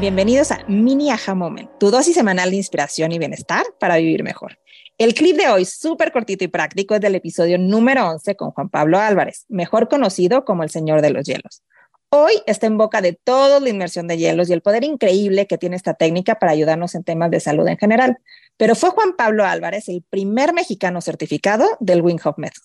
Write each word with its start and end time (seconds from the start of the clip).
Bienvenidos 0.00 0.52
a 0.52 0.64
Mini 0.68 1.10
Aha 1.10 1.34
Moment, 1.34 1.70
tu 1.78 1.90
dosis 1.90 2.14
semanal 2.14 2.50
de 2.50 2.56
inspiración 2.56 3.10
y 3.12 3.18
bienestar 3.18 3.64
para 3.80 3.96
vivir 3.96 4.22
mejor. 4.22 4.58
El 4.98 5.14
clip 5.14 5.36
de 5.36 5.48
hoy, 5.48 5.64
súper 5.64 6.12
cortito 6.12 6.44
y 6.44 6.48
práctico, 6.48 6.94
es 6.94 7.00
del 7.00 7.14
episodio 7.14 7.58
número 7.58 8.06
11 8.08 8.36
con 8.36 8.50
Juan 8.50 8.68
Pablo 8.68 8.98
Álvarez, 8.98 9.46
mejor 9.48 9.88
conocido 9.88 10.44
como 10.44 10.62
el 10.62 10.70
Señor 10.70 11.00
de 11.00 11.10
los 11.10 11.26
Hielos. 11.26 11.62
Hoy 12.10 12.34
está 12.46 12.66
en 12.68 12.78
boca 12.78 13.00
de 13.00 13.14
todos 13.14 13.60
la 13.60 13.70
inmersión 13.70 14.06
de 14.06 14.16
hielos 14.16 14.48
y 14.48 14.52
el 14.52 14.62
poder 14.62 14.84
increíble 14.84 15.48
que 15.48 15.58
tiene 15.58 15.74
esta 15.74 15.94
técnica 15.94 16.38
para 16.38 16.52
ayudarnos 16.52 16.94
en 16.94 17.02
temas 17.02 17.30
de 17.32 17.40
salud 17.40 17.66
en 17.66 17.76
general. 17.76 18.18
Pero 18.56 18.76
fue 18.76 18.90
Juan 18.90 19.16
Pablo 19.16 19.44
Álvarez 19.44 19.88
el 19.88 20.04
primer 20.08 20.52
mexicano 20.52 21.00
certificado 21.00 21.66
del 21.80 22.02
Wing 22.02 22.20
Hop 22.24 22.34
Method. 22.36 22.62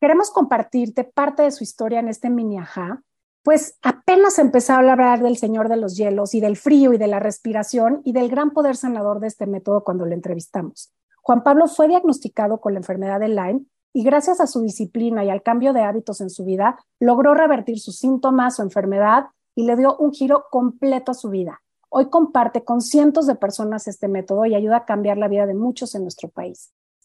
Queremos 0.00 0.30
compartirte 0.30 1.04
parte 1.04 1.42
de 1.42 1.50
su 1.50 1.62
historia 1.64 2.00
en 2.00 2.08
este 2.08 2.30
mini 2.30 2.58
ajá, 2.58 3.02
pues 3.46 3.78
apenas 3.80 4.40
empezó 4.40 4.72
a 4.72 4.78
hablar 4.78 5.22
del 5.22 5.36
Señor 5.36 5.68
de 5.68 5.76
los 5.76 5.96
Hielos 5.96 6.34
y 6.34 6.40
del 6.40 6.56
frío 6.56 6.92
y 6.92 6.98
de 6.98 7.06
la 7.06 7.20
respiración 7.20 8.00
y 8.02 8.12
del 8.12 8.28
gran 8.28 8.50
poder 8.50 8.74
sanador 8.74 9.20
de 9.20 9.28
este 9.28 9.46
método 9.46 9.84
cuando 9.84 10.04
lo 10.04 10.14
entrevistamos. 10.14 10.92
Juan 11.22 11.44
Pablo 11.44 11.68
fue 11.68 11.86
diagnosticado 11.86 12.60
con 12.60 12.72
la 12.72 12.80
enfermedad 12.80 13.20
de 13.20 13.28
Lyme 13.28 13.64
y 13.92 14.02
gracias 14.02 14.40
a 14.40 14.48
su 14.48 14.62
disciplina 14.62 15.24
y 15.24 15.30
al 15.30 15.44
cambio 15.44 15.72
de 15.72 15.82
hábitos 15.82 16.20
en 16.20 16.28
su 16.28 16.44
vida, 16.44 16.76
logró 16.98 17.34
revertir 17.34 17.78
sus 17.78 18.00
síntomas, 18.00 18.56
su 18.56 18.62
enfermedad 18.62 19.26
y 19.54 19.64
le 19.64 19.76
dio 19.76 19.96
un 19.96 20.12
giro 20.12 20.46
completo 20.50 21.12
a 21.12 21.14
su 21.14 21.30
vida. 21.30 21.62
Hoy 21.88 22.10
comparte 22.10 22.64
con 22.64 22.80
cientos 22.80 23.28
de 23.28 23.36
personas 23.36 23.86
este 23.86 24.08
método 24.08 24.44
y 24.46 24.56
ayuda 24.56 24.78
a 24.78 24.84
cambiar 24.84 25.18
la 25.18 25.28
vida 25.28 25.46
de 25.46 25.54
muchos 25.54 25.94
en 25.94 26.02
nuestro 26.02 26.30
país. 26.30 26.72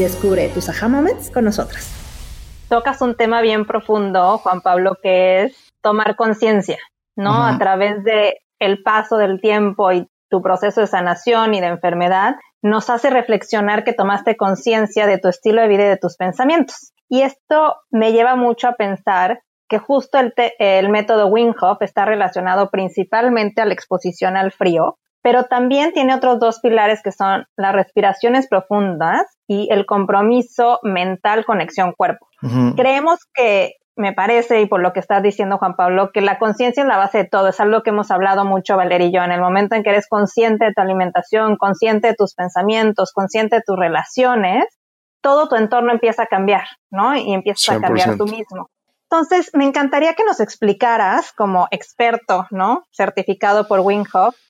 descubre 0.00 0.48
tus 0.48 0.68
aha 0.68 0.88
moments 0.88 1.30
con 1.30 1.44
nosotras. 1.44 1.94
Tocas 2.68 3.00
un 3.00 3.16
tema 3.16 3.40
bien 3.40 3.64
profundo, 3.64 4.38
Juan 4.38 4.60
Pablo, 4.60 4.96
que 5.02 5.44
es 5.44 5.72
tomar 5.80 6.16
conciencia, 6.16 6.78
¿no? 7.16 7.46
A 7.46 7.56
través 7.58 8.04
de 8.04 8.40
el 8.58 8.82
paso 8.82 9.16
del 9.16 9.40
tiempo 9.40 9.92
y 9.92 10.06
tu 10.28 10.42
proceso 10.42 10.80
de 10.82 10.86
sanación 10.86 11.54
y 11.54 11.60
de 11.60 11.68
enfermedad, 11.68 12.36
nos 12.62 12.90
hace 12.90 13.08
reflexionar 13.08 13.84
que 13.84 13.92
tomaste 13.92 14.36
conciencia 14.36 15.06
de 15.06 15.18
tu 15.18 15.28
estilo 15.28 15.62
de 15.62 15.68
vida 15.68 15.84
y 15.84 15.88
de 15.88 15.96
tus 15.96 16.16
pensamientos. 16.16 16.92
Y 17.08 17.22
esto 17.22 17.76
me 17.90 18.12
lleva 18.12 18.36
mucho 18.36 18.68
a 18.68 18.74
pensar 18.74 19.40
que 19.68 19.78
justo 19.78 20.18
el, 20.18 20.34
el 20.58 20.88
método 20.88 21.28
Wim 21.28 21.54
Hof 21.60 21.80
está 21.82 22.04
relacionado 22.04 22.70
principalmente 22.70 23.62
a 23.62 23.66
la 23.66 23.74
exposición 23.74 24.36
al 24.36 24.52
frío, 24.52 24.98
pero 25.22 25.44
también 25.44 25.92
tiene 25.92 26.14
otros 26.14 26.38
dos 26.38 26.60
pilares 26.60 27.02
que 27.02 27.12
son 27.12 27.44
las 27.56 27.74
respiraciones 27.74 28.48
profundas 28.48 29.26
y 29.46 29.68
el 29.70 29.86
compromiso 29.86 30.80
mental 30.82 31.44
conexión 31.44 31.92
cuerpo. 31.96 32.26
Creemos 32.76 33.18
que 33.34 33.72
me 33.98 34.12
parece, 34.12 34.60
y 34.60 34.66
por 34.66 34.80
lo 34.80 34.92
que 34.92 35.00
estás 35.00 35.22
diciendo 35.24 35.58
Juan 35.58 35.74
Pablo, 35.74 36.12
que 36.12 36.20
la 36.20 36.38
conciencia 36.38 36.82
es 36.82 36.88
la 36.88 36.98
base 36.98 37.18
de 37.18 37.24
todo. 37.24 37.48
Es 37.48 37.58
algo 37.58 37.82
que 37.82 37.90
hemos 37.90 38.12
hablado 38.12 38.44
mucho, 38.44 38.76
Valeria 38.76 39.08
y 39.08 39.12
yo. 39.12 39.22
En 39.22 39.32
el 39.32 39.40
momento 39.40 39.74
en 39.74 39.82
que 39.82 39.90
eres 39.90 40.06
consciente 40.08 40.66
de 40.66 40.72
tu 40.72 40.80
alimentación, 40.80 41.56
consciente 41.56 42.08
de 42.08 42.14
tus 42.14 42.34
pensamientos, 42.34 43.12
consciente 43.12 43.56
de 43.56 43.62
tus 43.66 43.76
relaciones, 43.76 44.66
todo 45.20 45.48
tu 45.48 45.56
entorno 45.56 45.90
empieza 45.90 46.22
a 46.22 46.26
cambiar, 46.26 46.64
¿no? 46.92 47.16
Y 47.16 47.34
empiezas 47.34 47.76
a 47.76 47.80
cambiar 47.80 48.16
tú 48.16 48.24
mismo. 48.26 48.68
Entonces, 49.10 49.50
me 49.54 49.64
encantaría 49.64 50.12
que 50.12 50.24
nos 50.24 50.38
explicaras, 50.38 51.32
como 51.32 51.66
experto, 51.70 52.46
¿no? 52.50 52.84
Certificado 52.90 53.66
por 53.66 53.80
Wim 53.80 54.04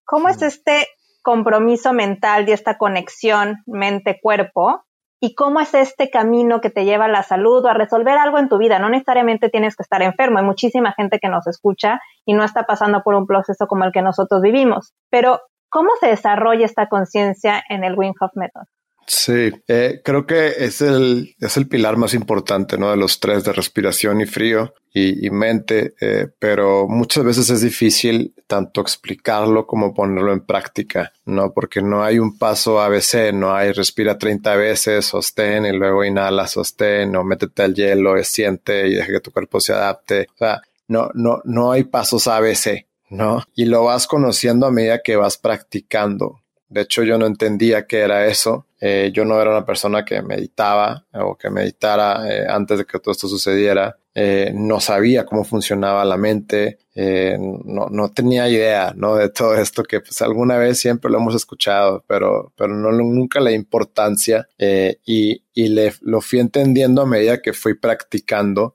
¿cómo 0.05 0.29
es 0.29 0.43
este 0.43 0.89
compromiso 1.23 1.93
mental 1.93 2.49
y 2.49 2.53
esta 2.53 2.77
conexión 2.77 3.59
mente-cuerpo? 3.67 4.83
¿Y 5.21 5.37
cómo 5.37 5.61
es 5.61 5.75
este 5.75 6.11
camino 6.11 6.61
que 6.61 6.71
te 6.71 6.85
lleva 6.85 7.05
a 7.05 7.09
la 7.09 7.23
salud 7.23 7.65
o 7.65 7.69
a 7.69 7.75
resolver 7.75 8.19
algo 8.19 8.39
en 8.39 8.49
tu 8.49 8.59
vida? 8.59 8.81
No 8.81 8.89
necesariamente 8.89 9.49
tienes 9.49 9.77
que 9.77 9.85
estar 9.85 10.03
enfermo. 10.03 10.39
Hay 10.39 10.45
muchísima 10.45 10.93
gente 10.93 11.21
que 11.21 11.29
nos 11.29 11.47
escucha 11.47 12.01
y 12.25 12.35
no 12.35 12.43
está 12.43 12.65
pasando 12.65 13.03
por 13.05 13.15
un 13.15 13.27
proceso 13.27 13.69
como 13.69 13.85
el 13.85 13.93
que 13.93 14.03
nosotros 14.03 14.43
vivimos. 14.43 14.93
Pero, 15.09 15.41
¿cómo 15.69 15.91
se 16.01 16.09
desarrolla 16.09 16.65
esta 16.65 16.89
conciencia 16.89 17.63
en 17.69 17.85
el 17.85 17.97
Wim 17.97 18.15
Hof 18.21 18.33
Method? 18.35 18.67
Sí, 19.09 19.51
eh, 19.67 20.03
creo 20.05 20.27
que 20.27 20.49
es 20.59 20.83
el, 20.83 21.35
es 21.41 21.57
el 21.57 21.67
pilar 21.67 21.97
más 21.97 22.13
importante, 22.13 22.77
¿no? 22.77 22.91
De 22.91 22.97
los 22.99 23.21
tres, 23.21 23.43
de 23.43 23.55
respiración 23.55 24.21
y 24.21 24.27
frío 24.27 24.75
y, 24.93 25.31
mente, 25.31 25.95
eh, 26.01 26.27
pero 26.39 26.89
muchas 26.89 27.25
veces 27.25 27.49
es 27.51 27.63
difícil 27.63 28.35
tanto 28.47 28.81
explicarlo 28.81 29.67
como 29.67 29.95
ponerlo 29.95 30.33
en 30.33 30.41
práctica, 30.41 31.13
¿no? 31.25 31.53
Porque 31.53 31.81
no 31.81 32.03
hay 32.03 32.19
un 32.19 32.37
paso 32.37 32.81
ABC, 32.81 33.33
no 33.33 33.55
hay 33.55 33.73
respira 33.73 34.19
30 34.19 34.57
veces, 34.57 35.07
sostén 35.07 35.65
y 35.65 35.73
luego 35.73 36.05
inhala, 36.05 36.47
sostén 36.47 37.15
o 37.17 37.25
métete 37.25 37.63
al 37.63 37.75
hielo, 37.75 38.23
siente 38.25 38.89
y 38.89 38.95
deja 38.95 39.13
que 39.13 39.21
tu 39.21 39.31
cuerpo 39.31 39.61
se 39.61 39.73
adapte. 39.73 40.27
O 40.35 40.39
sea, 40.39 40.61
no, 40.89 41.11
no, 41.15 41.41
no 41.45 41.73
hay 41.73 41.85
pasos 41.85 42.27
ABC, 42.27 42.87
¿no? 43.09 43.43
Y 43.55 43.65
lo 43.65 43.85
vas 43.85 44.07
conociendo 44.07 44.67
a 44.67 44.71
medida 44.71 45.01
que 45.03 45.17
vas 45.17 45.39
practicando. 45.39 46.41
De 46.69 46.83
hecho, 46.83 47.05
yo 47.05 47.17
no 47.17 47.27
entendía 47.27 47.87
qué 47.87 48.01
era 48.01 48.27
eso. 48.27 48.67
Eh, 48.81 49.11
yo 49.13 49.25
no 49.25 49.41
era 49.41 49.51
una 49.51 49.67
persona 49.67 50.05
que 50.05 50.23
meditaba 50.23 51.07
o 51.13 51.37
que 51.37 51.51
meditara 51.51 52.29
eh, 52.31 52.47
antes 52.49 52.79
de 52.79 52.85
que 52.85 52.99
todo 52.99 53.13
esto 53.13 53.29
sucediera. 53.29 53.99
Eh, 54.15 54.53
no 54.55 54.81
sabía 54.81 55.25
cómo 55.25 55.45
funcionaba 55.45 56.05
la 56.05 56.17
mente. 56.17 56.79
No, 56.99 57.87
no, 57.91 58.11
tenía 58.11 58.49
idea 58.49 58.93
¿no? 58.97 59.15
de 59.15 59.29
todo 59.29 59.55
esto 59.55 59.85
que 59.85 60.01
pues 60.01 60.21
alguna 60.21 60.57
vez 60.57 60.81
siempre 60.81 61.09
lo 61.09 61.19
hemos 61.19 61.37
escuchado, 61.37 62.05
pero, 62.09 62.53
pero 62.57 62.75
nunca 62.75 63.39
la 63.39 63.53
importancia 63.53 64.49
y, 64.59 65.45
y 65.55 65.69
le, 65.69 65.93
lo 66.01 66.21
fui 66.21 66.41
entendiendo 66.41 67.03
a 67.03 67.07
medida 67.07 67.41
que 67.41 67.53
fui 67.53 67.75
practicando 67.75 68.75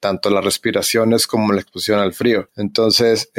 tanto 0.00 0.30
las 0.30 0.44
respiraciones 0.44 1.28
como 1.28 1.52
la 1.52 1.60
exposición 1.60 2.00
al 2.00 2.12
frío. 2.12 2.50
Entonces, 2.56 3.30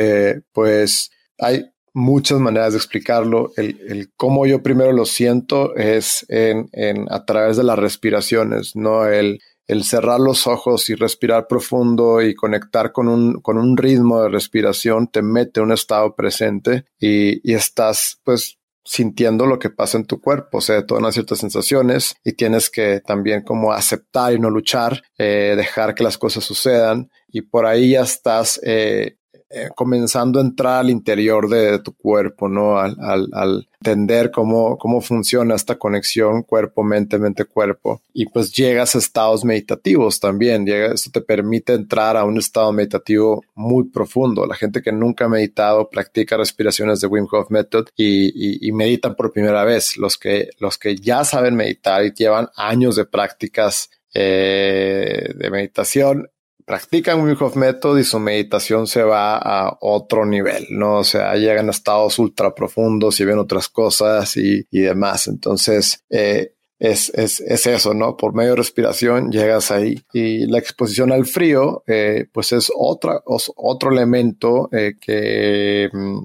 pues 0.54 1.12
hay 1.38 1.66
muchas 1.96 2.40
maneras 2.40 2.74
de 2.74 2.78
explicarlo. 2.78 3.52
El, 3.56 3.80
el, 3.88 4.14
cómo 4.16 4.46
yo 4.46 4.62
primero 4.62 4.92
lo 4.92 5.06
siento 5.06 5.76
es 5.76 6.26
en, 6.30 6.70
en, 6.74 7.08
a 7.10 7.26
través 7.26 7.58
de 7.58 7.64
las 7.64 7.80
respiraciones, 7.80 8.76
no 8.76 9.06
el, 9.08 9.40
el 9.66 9.84
cerrar 9.84 10.20
los 10.20 10.46
ojos 10.46 10.90
y 10.90 10.96
respirar 10.96 11.48
profundo 11.48 12.22
y 12.22 12.36
conectar 12.36 12.92
con 12.92 13.08
un, 13.08 13.42
con 13.42 13.58
un 13.58 13.78
ritmo 13.78 14.22
de 14.22 14.30
respiración 14.30 15.08
te 15.08 15.22
mete 15.22 15.62
un 15.62 15.72
estado 15.72 16.16
presente 16.16 16.86
y, 17.00 17.50
y 17.50 17.56
estás 17.56 18.20
pues 18.24 18.60
sintiendo 18.84 19.48
lo 19.48 19.58
que 19.58 19.72
pasa 19.72 19.98
en 19.98 20.06
tu 20.06 20.22
cuerpo, 20.22 20.62
sea, 20.62 20.86
todas 20.86 21.14
ciertas 21.14 21.40
sensaciones 21.40 22.16
y 22.24 22.34
tienes 22.34 22.70
que 22.70 23.02
también 23.02 23.42
como 23.42 23.72
aceptar 23.72 24.34
y 24.34 24.40
no 24.40 24.52
luchar, 24.52 25.02
eh, 25.18 25.56
dejar 25.58 25.96
que 25.96 26.04
las 26.04 26.20
cosas 26.20 26.44
sucedan 26.44 27.10
y 27.28 27.42
por 27.42 27.66
ahí 27.66 27.92
ya 27.92 28.02
estás 28.02 28.60
eh, 28.64 29.18
eh, 29.58 29.70
comenzando 29.74 30.40
a 30.40 30.42
entrar 30.42 30.82
al 30.82 30.90
interior 30.90 31.48
de, 31.48 31.80
tu 31.80 31.94
cuerpo, 31.94 32.50
¿no? 32.50 32.78
Al, 32.78 32.98
al, 33.00 33.70
entender 33.80 34.32
cómo, 34.32 34.78
cómo 34.78 35.00
funciona 35.00 35.56
esta 35.56 35.78
conexión 35.78 36.44
cuerpo, 36.44 36.84
mente, 36.84 37.18
mente, 37.20 37.46
cuerpo. 37.46 38.02
Y 38.14 38.26
pues 38.26 38.52
llegas 38.52 38.96
a 38.96 38.98
estados 38.98 39.46
meditativos 39.46 40.20
también. 40.20 40.66
Llega, 40.66 40.94
eso 40.94 41.10
te 41.10 41.22
permite 41.22 41.74
entrar 41.74 42.18
a 42.18 42.26
un 42.26 42.38
estado 42.38 42.74
meditativo 42.74 43.46
muy 43.54 43.85
profundo. 43.85 44.46
La 44.46 44.56
gente 44.56 44.82
que 44.82 44.91
nunca 44.91 45.26
ha 45.26 45.29
meditado 45.29 45.90
practica 45.90 46.35
respiraciones 46.35 47.00
de 47.00 47.08
Wim 47.08 47.28
Hof 47.32 47.50
Method 47.50 47.85
y, 47.96 48.68
y, 48.68 48.72
meditan 48.74 49.16
por 49.16 49.32
primera 49.32 49.64
vez. 49.64 49.96
Los 49.96 50.18
que, 50.18 50.50
los 50.59 50.78
que 50.78 50.97
ya 50.97 51.24
saben 51.24 51.56
meditar 51.56 52.03
y 52.03 52.12
llevan 52.12 52.50
años 52.58 52.97
de 52.97 53.06
prácticas 53.06 53.90
eh, 54.14 55.32
de 55.34 55.50
meditación 55.50 56.29
practican 56.66 57.22
Wim 57.22 57.38
Hof 57.40 57.56
Method 57.56 58.00
y 58.00 58.03
su 58.03 58.20
meditación 58.20 58.88
se 58.88 59.03
va 59.03 59.38
a 59.38 59.78
otro 59.82 60.26
nivel, 60.26 60.66
¿no? 60.72 60.97
O 61.00 61.03
sea, 61.03 61.35
llegan 61.35 61.67
a 61.67 61.72
estados 61.72 62.17
ultra 62.20 62.53
profundos 62.53 63.20
y 63.20 63.26
ven 63.26 63.38
otras 63.38 63.70
cosas 63.70 64.35
y, 64.38 64.67
y 64.72 64.79
demás. 64.82 65.28
Entonces, 65.28 66.03
eh, 66.09 66.56
es, 66.79 67.09
es, 67.14 67.40
es, 67.40 67.67
eso, 67.67 67.94
¿no? 67.94 68.17
Por 68.17 68.34
medio 68.34 68.52
de 68.52 68.58
respiración 68.58 69.32
llegas 69.32 69.72
ahí. 69.72 70.03
Y 70.12 70.47
la 70.47 70.58
exposición 70.58 71.12
al 71.12 71.26
frío, 71.26 71.84
eh, 71.88 72.28
pues 72.34 72.52
es 72.52 72.72
otra, 72.76 73.22
otro 73.26 73.91
elemento 73.91 74.67
eh, 74.72 74.96
que 75.00 75.90
mm, 75.94 76.23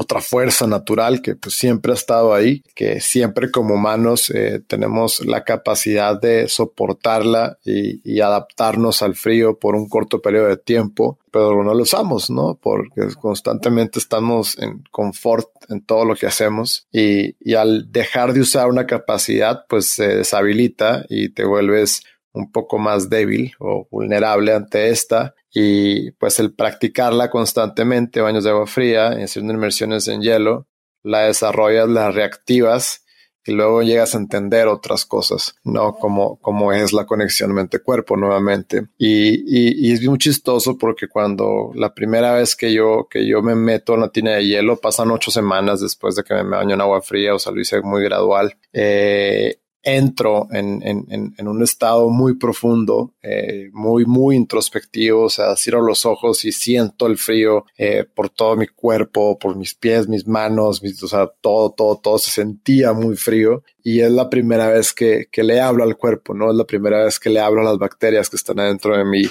otra 0.00 0.20
fuerza 0.20 0.66
natural 0.66 1.20
que 1.20 1.34
pues 1.34 1.56
siempre 1.56 1.92
ha 1.92 1.94
estado 1.94 2.32
ahí, 2.32 2.62
que 2.74 3.00
siempre 3.00 3.50
como 3.50 3.74
humanos 3.74 4.30
eh, 4.30 4.60
tenemos 4.66 5.24
la 5.26 5.42
capacidad 5.44 6.20
de 6.20 6.48
soportarla 6.48 7.58
y, 7.64 8.18
adaptarnos 8.18 9.02
al 9.02 9.14
frío 9.14 9.58
por 9.58 9.76
un 9.76 9.88
corto 9.88 10.20
periodo 10.20 10.48
de 10.48 10.56
tiempo, 10.56 11.18
pero 11.30 11.62
no 11.62 11.72
lo 11.72 11.82
usamos, 11.84 12.30
¿no? 12.30 12.58
Porque 12.60 13.02
constantemente 13.20 14.00
estamos 14.00 14.58
en 14.58 14.82
confort 14.90 15.48
en 15.68 15.82
todo 15.82 16.04
lo 16.04 16.16
que 16.16 16.26
hacemos 16.26 16.88
y 16.90 17.54
al 17.54 17.92
dejar 17.92 18.32
de 18.32 18.40
usar 18.40 18.68
una 18.68 18.86
capacidad, 18.86 19.64
pues 19.68 19.86
se 19.86 20.16
deshabilita 20.16 21.04
y 21.08 21.28
te 21.28 21.44
vuelves 21.44 22.02
un 22.38 22.52
poco 22.52 22.78
más 22.78 23.10
débil 23.10 23.52
o 23.58 23.88
vulnerable 23.90 24.52
ante 24.52 24.90
esta 24.90 25.34
y 25.52 26.12
pues 26.12 26.38
el 26.38 26.54
practicarla 26.54 27.30
constantemente, 27.30 28.20
baños 28.20 28.44
de 28.44 28.50
agua 28.50 28.66
fría, 28.66 29.10
haciendo 29.10 29.52
inmersiones 29.52 30.06
en 30.08 30.22
hielo, 30.22 30.68
la 31.02 31.22
desarrollas, 31.22 31.88
la 31.88 32.10
reactivas 32.10 33.04
y 33.44 33.52
luego 33.52 33.82
llegas 33.82 34.14
a 34.14 34.18
entender 34.18 34.68
otras 34.68 35.06
cosas, 35.06 35.56
¿no? 35.64 35.94
Como, 35.94 36.38
como 36.40 36.72
es 36.72 36.92
la 36.92 37.06
conexión 37.06 37.54
mente-cuerpo 37.54 38.16
nuevamente. 38.16 38.88
Y, 38.98 39.88
y, 39.88 39.92
es 39.92 40.02
muy 40.06 40.18
chistoso 40.18 40.76
porque 40.76 41.08
cuando 41.08 41.70
la 41.74 41.94
primera 41.94 42.34
vez 42.34 42.54
que 42.54 42.74
yo, 42.74 43.08
que 43.10 43.26
yo 43.26 43.40
me 43.40 43.54
meto 43.54 43.94
en 43.94 44.00
la 44.02 44.10
tina 44.10 44.32
de 44.32 44.46
hielo, 44.46 44.76
pasan 44.76 45.10
ocho 45.10 45.30
semanas 45.30 45.80
después 45.80 46.14
de 46.14 46.24
que 46.24 46.34
me 46.34 46.42
baño 46.42 46.74
en 46.74 46.80
agua 46.82 47.00
fría, 47.00 47.34
o 47.34 47.38
sea, 47.38 47.52
lo 47.52 47.60
hice 47.60 47.80
muy 47.80 48.02
gradual. 48.04 48.54
Eh, 48.74 49.60
entro 49.82 50.48
en, 50.50 51.46
un 51.46 51.62
estado 51.62 52.10
muy 52.10 52.36
profundo, 52.36 53.14
eh, 53.22 53.70
muy, 53.72 54.04
muy 54.04 54.36
introspectivo, 54.36 55.24
o 55.24 55.30
sea, 55.30 55.56
cierro 55.56 55.82
los 55.82 56.04
ojos 56.04 56.44
y 56.44 56.52
siento 56.52 57.06
el 57.06 57.16
frío 57.16 57.64
eh, 57.76 58.04
por 58.04 58.28
todo 58.28 58.56
mi 58.56 58.66
cuerpo, 58.66 59.38
por 59.38 59.56
mis 59.56 59.74
pies, 59.74 60.08
mis 60.08 60.26
manos, 60.26 60.82
mis, 60.82 61.02
o 61.02 61.08
sea, 61.08 61.26
todo, 61.40 61.70
todo, 61.70 61.96
todo 61.96 62.18
se 62.18 62.30
sentía 62.30 62.92
muy 62.92 63.16
frío 63.16 63.62
y 63.90 64.02
es 64.02 64.12
la 64.12 64.28
primera 64.28 64.68
vez 64.68 64.92
que, 64.92 65.28
que 65.32 65.42
le 65.42 65.62
hablo 65.62 65.82
al 65.82 65.96
cuerpo, 65.96 66.34
¿no? 66.34 66.50
Es 66.50 66.56
la 66.58 66.66
primera 66.66 67.04
vez 67.04 67.18
que 67.18 67.30
le 67.30 67.40
hablo 67.40 67.62
a 67.62 67.64
las 67.64 67.78
bacterias 67.78 68.28
que 68.28 68.36
están 68.36 68.60
adentro 68.60 68.94
de 68.94 69.02
mí 69.02 69.22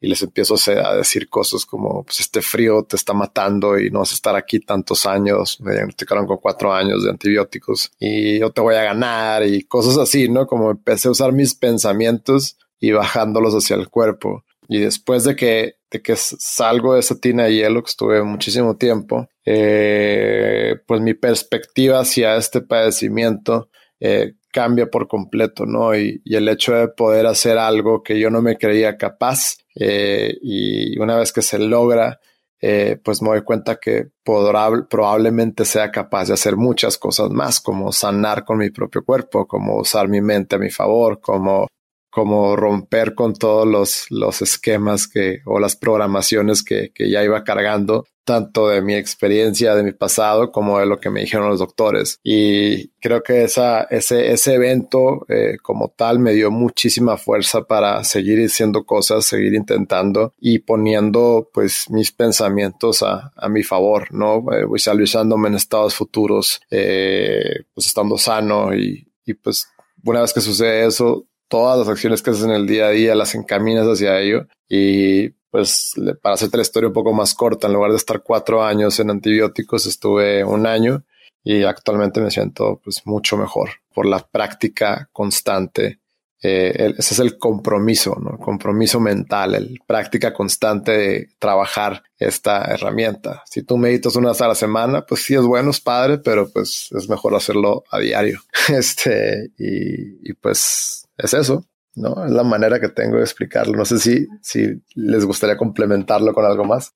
y 0.00 0.08
les 0.08 0.20
empiezo 0.20 0.56
a 0.82 0.96
decir 0.96 1.28
cosas 1.28 1.64
como, 1.64 2.02
pues 2.02 2.18
este 2.18 2.42
frío 2.42 2.82
te 2.82 2.96
está 2.96 3.12
matando 3.12 3.78
y 3.78 3.88
no 3.88 4.00
vas 4.00 4.10
a 4.10 4.14
estar 4.14 4.34
aquí 4.34 4.58
tantos 4.58 5.06
años, 5.06 5.60
me 5.60 5.74
diagnosticaron 5.74 6.26
con 6.26 6.38
cuatro 6.38 6.74
años 6.74 7.04
de 7.04 7.10
antibióticos 7.10 7.92
y 8.00 8.40
yo 8.40 8.50
te 8.50 8.60
voy 8.60 8.74
a 8.74 8.82
ganar 8.82 9.46
y 9.46 9.62
cosas 9.62 9.96
así, 9.96 10.28
¿no? 10.28 10.48
Como 10.48 10.72
empecé 10.72 11.06
a 11.06 11.12
usar 11.12 11.32
mis 11.32 11.54
pensamientos 11.54 12.56
y 12.80 12.90
bajándolos 12.90 13.54
hacia 13.54 13.76
el 13.76 13.90
cuerpo. 13.90 14.44
Y 14.66 14.80
después 14.80 15.22
de 15.22 15.36
que, 15.36 15.76
de 15.88 16.02
que 16.02 16.16
salgo 16.16 16.94
de 16.94 17.00
esa 17.00 17.14
tina 17.20 17.44
de 17.44 17.54
hielo, 17.54 17.84
que 17.84 17.90
estuve 17.90 18.24
muchísimo 18.24 18.76
tiempo, 18.76 19.28
eh, 19.44 20.80
pues 20.88 21.00
mi 21.00 21.14
perspectiva 21.14 22.00
hacia 22.00 22.34
este 22.34 22.60
padecimiento 22.60 23.68
eh, 24.00 24.34
cambia 24.52 24.90
por 24.90 25.06
completo, 25.06 25.66
¿no? 25.66 25.94
Y, 25.94 26.20
y, 26.24 26.36
el 26.36 26.48
hecho 26.48 26.74
de 26.74 26.88
poder 26.88 27.26
hacer 27.26 27.58
algo 27.58 28.02
que 28.02 28.18
yo 28.18 28.30
no 28.30 28.42
me 28.42 28.56
creía 28.56 28.96
capaz 28.96 29.58
eh, 29.74 30.36
y 30.42 30.98
una 30.98 31.16
vez 31.16 31.32
que 31.32 31.42
se 31.42 31.58
logra, 31.58 32.20
eh, 32.60 32.98
pues 33.02 33.22
me 33.22 33.30
doy 33.30 33.42
cuenta 33.42 33.76
que 33.76 34.08
podrá, 34.22 34.68
probablemente 34.88 35.64
sea 35.64 35.90
capaz 35.90 36.28
de 36.28 36.34
hacer 36.34 36.56
muchas 36.56 36.98
cosas 36.98 37.30
más, 37.30 37.60
como 37.60 37.92
sanar 37.92 38.44
con 38.44 38.58
mi 38.58 38.70
propio 38.70 39.04
cuerpo, 39.04 39.46
como 39.46 39.76
usar 39.78 40.08
mi 40.08 40.20
mente 40.20 40.56
a 40.56 40.58
mi 40.58 40.70
favor, 40.70 41.20
como 41.20 41.68
como 42.10 42.56
romper 42.56 43.14
con 43.14 43.34
todos 43.34 43.66
los, 43.66 44.06
los 44.10 44.42
esquemas 44.42 45.06
que, 45.06 45.40
o 45.46 45.60
las 45.60 45.76
programaciones 45.76 46.62
que, 46.62 46.90
que, 46.92 47.08
ya 47.08 47.22
iba 47.22 47.44
cargando, 47.44 48.06
tanto 48.24 48.68
de 48.68 48.82
mi 48.82 48.94
experiencia, 48.94 49.74
de 49.74 49.82
mi 49.82 49.92
pasado, 49.92 50.50
como 50.50 50.78
de 50.78 50.86
lo 50.86 50.98
que 51.00 51.10
me 51.10 51.20
dijeron 51.20 51.48
los 51.48 51.60
doctores. 51.60 52.18
Y 52.22 52.88
creo 53.00 53.22
que 53.22 53.44
esa, 53.44 53.82
ese, 53.84 54.32
ese 54.32 54.54
evento 54.54 55.24
eh, 55.28 55.56
como 55.62 55.88
tal 55.96 56.18
me 56.18 56.32
dio 56.32 56.50
muchísima 56.50 57.16
fuerza 57.16 57.62
para 57.62 58.02
seguir 58.04 58.44
haciendo 58.44 58.84
cosas, 58.84 59.24
seguir 59.24 59.54
intentando 59.54 60.34
y 60.38 60.60
poniendo 60.60 61.48
pues 61.52 61.88
mis 61.90 62.12
pensamientos 62.12 63.02
a, 63.02 63.32
a 63.36 63.48
mi 63.48 63.62
favor, 63.62 64.12
¿no? 64.12 64.44
Eh, 64.52 64.66
visualizándome 64.70 65.48
en 65.48 65.54
estados 65.54 65.94
futuros, 65.94 66.60
eh, 66.70 67.64
pues 67.72 67.86
estando 67.86 68.18
sano 68.18 68.74
y, 68.74 69.06
y 69.24 69.34
pues 69.34 69.68
una 70.04 70.22
vez 70.22 70.32
que 70.32 70.40
sucede 70.40 70.86
eso, 70.86 71.26
todas 71.50 71.80
las 71.80 71.88
acciones 71.88 72.22
que 72.22 72.30
haces 72.30 72.44
en 72.44 72.52
el 72.52 72.66
día 72.66 72.86
a 72.86 72.90
día 72.90 73.14
las 73.14 73.34
encaminas 73.34 73.84
hacia 73.84 74.20
ello 74.20 74.46
y 74.68 75.30
pues 75.50 75.94
para 76.22 76.36
hacerte 76.36 76.56
la 76.56 76.62
historia 76.62 76.88
un 76.88 76.94
poco 76.94 77.12
más 77.12 77.34
corta, 77.34 77.66
en 77.66 77.72
lugar 77.72 77.90
de 77.90 77.96
estar 77.96 78.22
cuatro 78.22 78.62
años 78.62 79.00
en 79.00 79.10
antibióticos, 79.10 79.84
estuve 79.84 80.44
un 80.44 80.64
año 80.64 81.04
y 81.42 81.64
actualmente 81.64 82.20
me 82.20 82.30
siento 82.30 82.80
pues 82.82 83.02
mucho 83.04 83.36
mejor 83.36 83.70
por 83.92 84.06
la 84.06 84.20
práctica 84.20 85.08
constante. 85.12 85.98
Eh, 86.42 86.94
ese 86.96 87.14
es 87.14 87.20
el 87.20 87.36
compromiso, 87.36 88.16
¿no? 88.18 88.38
compromiso 88.38 89.00
mental, 89.00 89.56
el 89.56 89.80
práctica 89.86 90.32
constante 90.32 90.92
de 90.92 91.28
trabajar 91.38 92.04
esta 92.16 92.62
herramienta. 92.64 93.42
Si 93.44 93.62
tú 93.62 93.76
meditas 93.76 94.14
una 94.14 94.30
vez 94.30 94.40
a 94.40 94.48
la 94.48 94.54
semana, 94.54 95.04
pues 95.04 95.24
sí 95.24 95.34
es 95.34 95.42
bueno, 95.42 95.70
es 95.70 95.80
padre, 95.80 96.18
pero 96.18 96.48
pues 96.48 96.88
es 96.96 97.08
mejor 97.10 97.34
hacerlo 97.34 97.82
a 97.90 97.98
diario. 97.98 98.40
Este, 98.68 99.50
y 99.58 100.32
pues 100.34 101.09
es 101.22 101.34
eso, 101.34 101.64
¿no? 101.94 102.24
Es 102.24 102.30
la 102.30 102.44
manera 102.44 102.80
que 102.80 102.88
tengo 102.88 103.16
de 103.16 103.22
explicarlo. 103.22 103.76
No 103.76 103.84
sé 103.84 103.98
si, 103.98 104.26
si 104.40 104.82
les 104.94 105.24
gustaría 105.24 105.56
complementarlo 105.56 106.32
con 106.32 106.44
algo 106.44 106.64
más. 106.64 106.94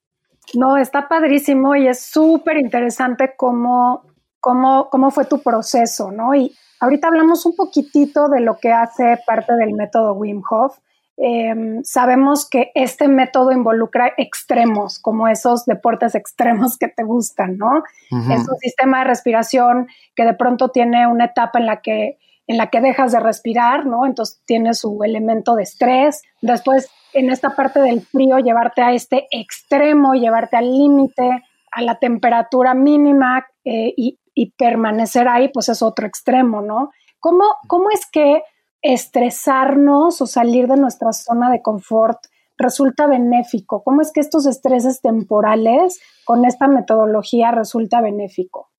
No, 0.52 0.76
está 0.76 1.08
padrísimo 1.08 1.74
y 1.74 1.88
es 1.88 2.04
súper 2.04 2.58
interesante 2.58 3.32
cómo, 3.36 4.04
cómo, 4.40 4.88
cómo 4.90 5.10
fue 5.10 5.24
tu 5.24 5.42
proceso, 5.42 6.12
¿no? 6.12 6.34
Y 6.34 6.54
ahorita 6.80 7.08
hablamos 7.08 7.46
un 7.46 7.56
poquitito 7.56 8.28
de 8.28 8.40
lo 8.40 8.58
que 8.58 8.72
hace 8.72 9.18
parte 9.26 9.54
del 9.54 9.72
método 9.72 10.12
Wim 10.12 10.42
Hof. 10.48 10.76
Em, 11.16 11.82
sabemos 11.84 12.48
que 12.48 12.72
este 12.74 13.06
método 13.06 13.52
involucra 13.52 14.12
extremos, 14.16 14.98
como 14.98 15.28
esos 15.28 15.64
deportes 15.64 16.14
extremos 16.14 16.76
que 16.76 16.88
te 16.88 17.04
gustan, 17.04 17.56
¿no? 17.56 17.84
Es 18.10 18.48
un 18.48 18.58
sistema 18.58 18.98
de 18.98 19.04
respiración 19.04 19.86
que 20.14 20.24
de 20.24 20.34
pronto 20.34 20.70
tiene 20.70 21.06
una 21.06 21.26
etapa 21.26 21.58
en 21.58 21.66
la 21.66 21.80
que 21.80 22.18
en 22.46 22.58
la 22.58 22.68
que 22.68 22.80
dejas 22.80 23.12
de 23.12 23.20
respirar, 23.20 23.86
¿no? 23.86 24.06
Entonces 24.06 24.42
tiene 24.44 24.74
su 24.74 25.02
elemento 25.02 25.54
de 25.54 25.62
estrés. 25.62 26.22
Después, 26.42 26.90
en 27.12 27.30
esta 27.30 27.50
parte 27.50 27.80
del 27.80 28.02
frío, 28.02 28.38
llevarte 28.38 28.82
a 28.82 28.92
este 28.92 29.26
extremo, 29.30 30.14
llevarte 30.14 30.56
al 30.56 30.70
límite, 30.70 31.42
a 31.70 31.82
la 31.82 31.98
temperatura 31.98 32.74
mínima 32.74 33.46
eh, 33.64 33.94
y, 33.96 34.18
permanecer 34.58 35.28
ahí, 35.28 35.48
pues 35.48 35.68
es 35.68 35.80
otro 35.80 36.06
extremo, 36.06 36.60
¿no? 36.60 36.90
¿Cómo, 37.20 37.44
¿Cómo 37.68 37.90
es 37.90 38.04
que 38.10 38.42
estresarnos 38.82 40.20
o 40.20 40.26
salir 40.26 40.66
de 40.66 40.76
nuestra 40.76 41.12
zona 41.12 41.50
de 41.50 41.62
confort 41.62 42.18
resulta 42.58 43.06
benéfico? 43.06 43.82
¿Cómo 43.84 44.02
es 44.02 44.12
que 44.12 44.20
estos 44.20 44.46
estreses 44.46 45.00
temporales 45.00 46.00
con 46.24 46.44
esta 46.44 46.66
metodología 46.66 47.52
resulta 47.52 48.00
benéfico? 48.00 48.73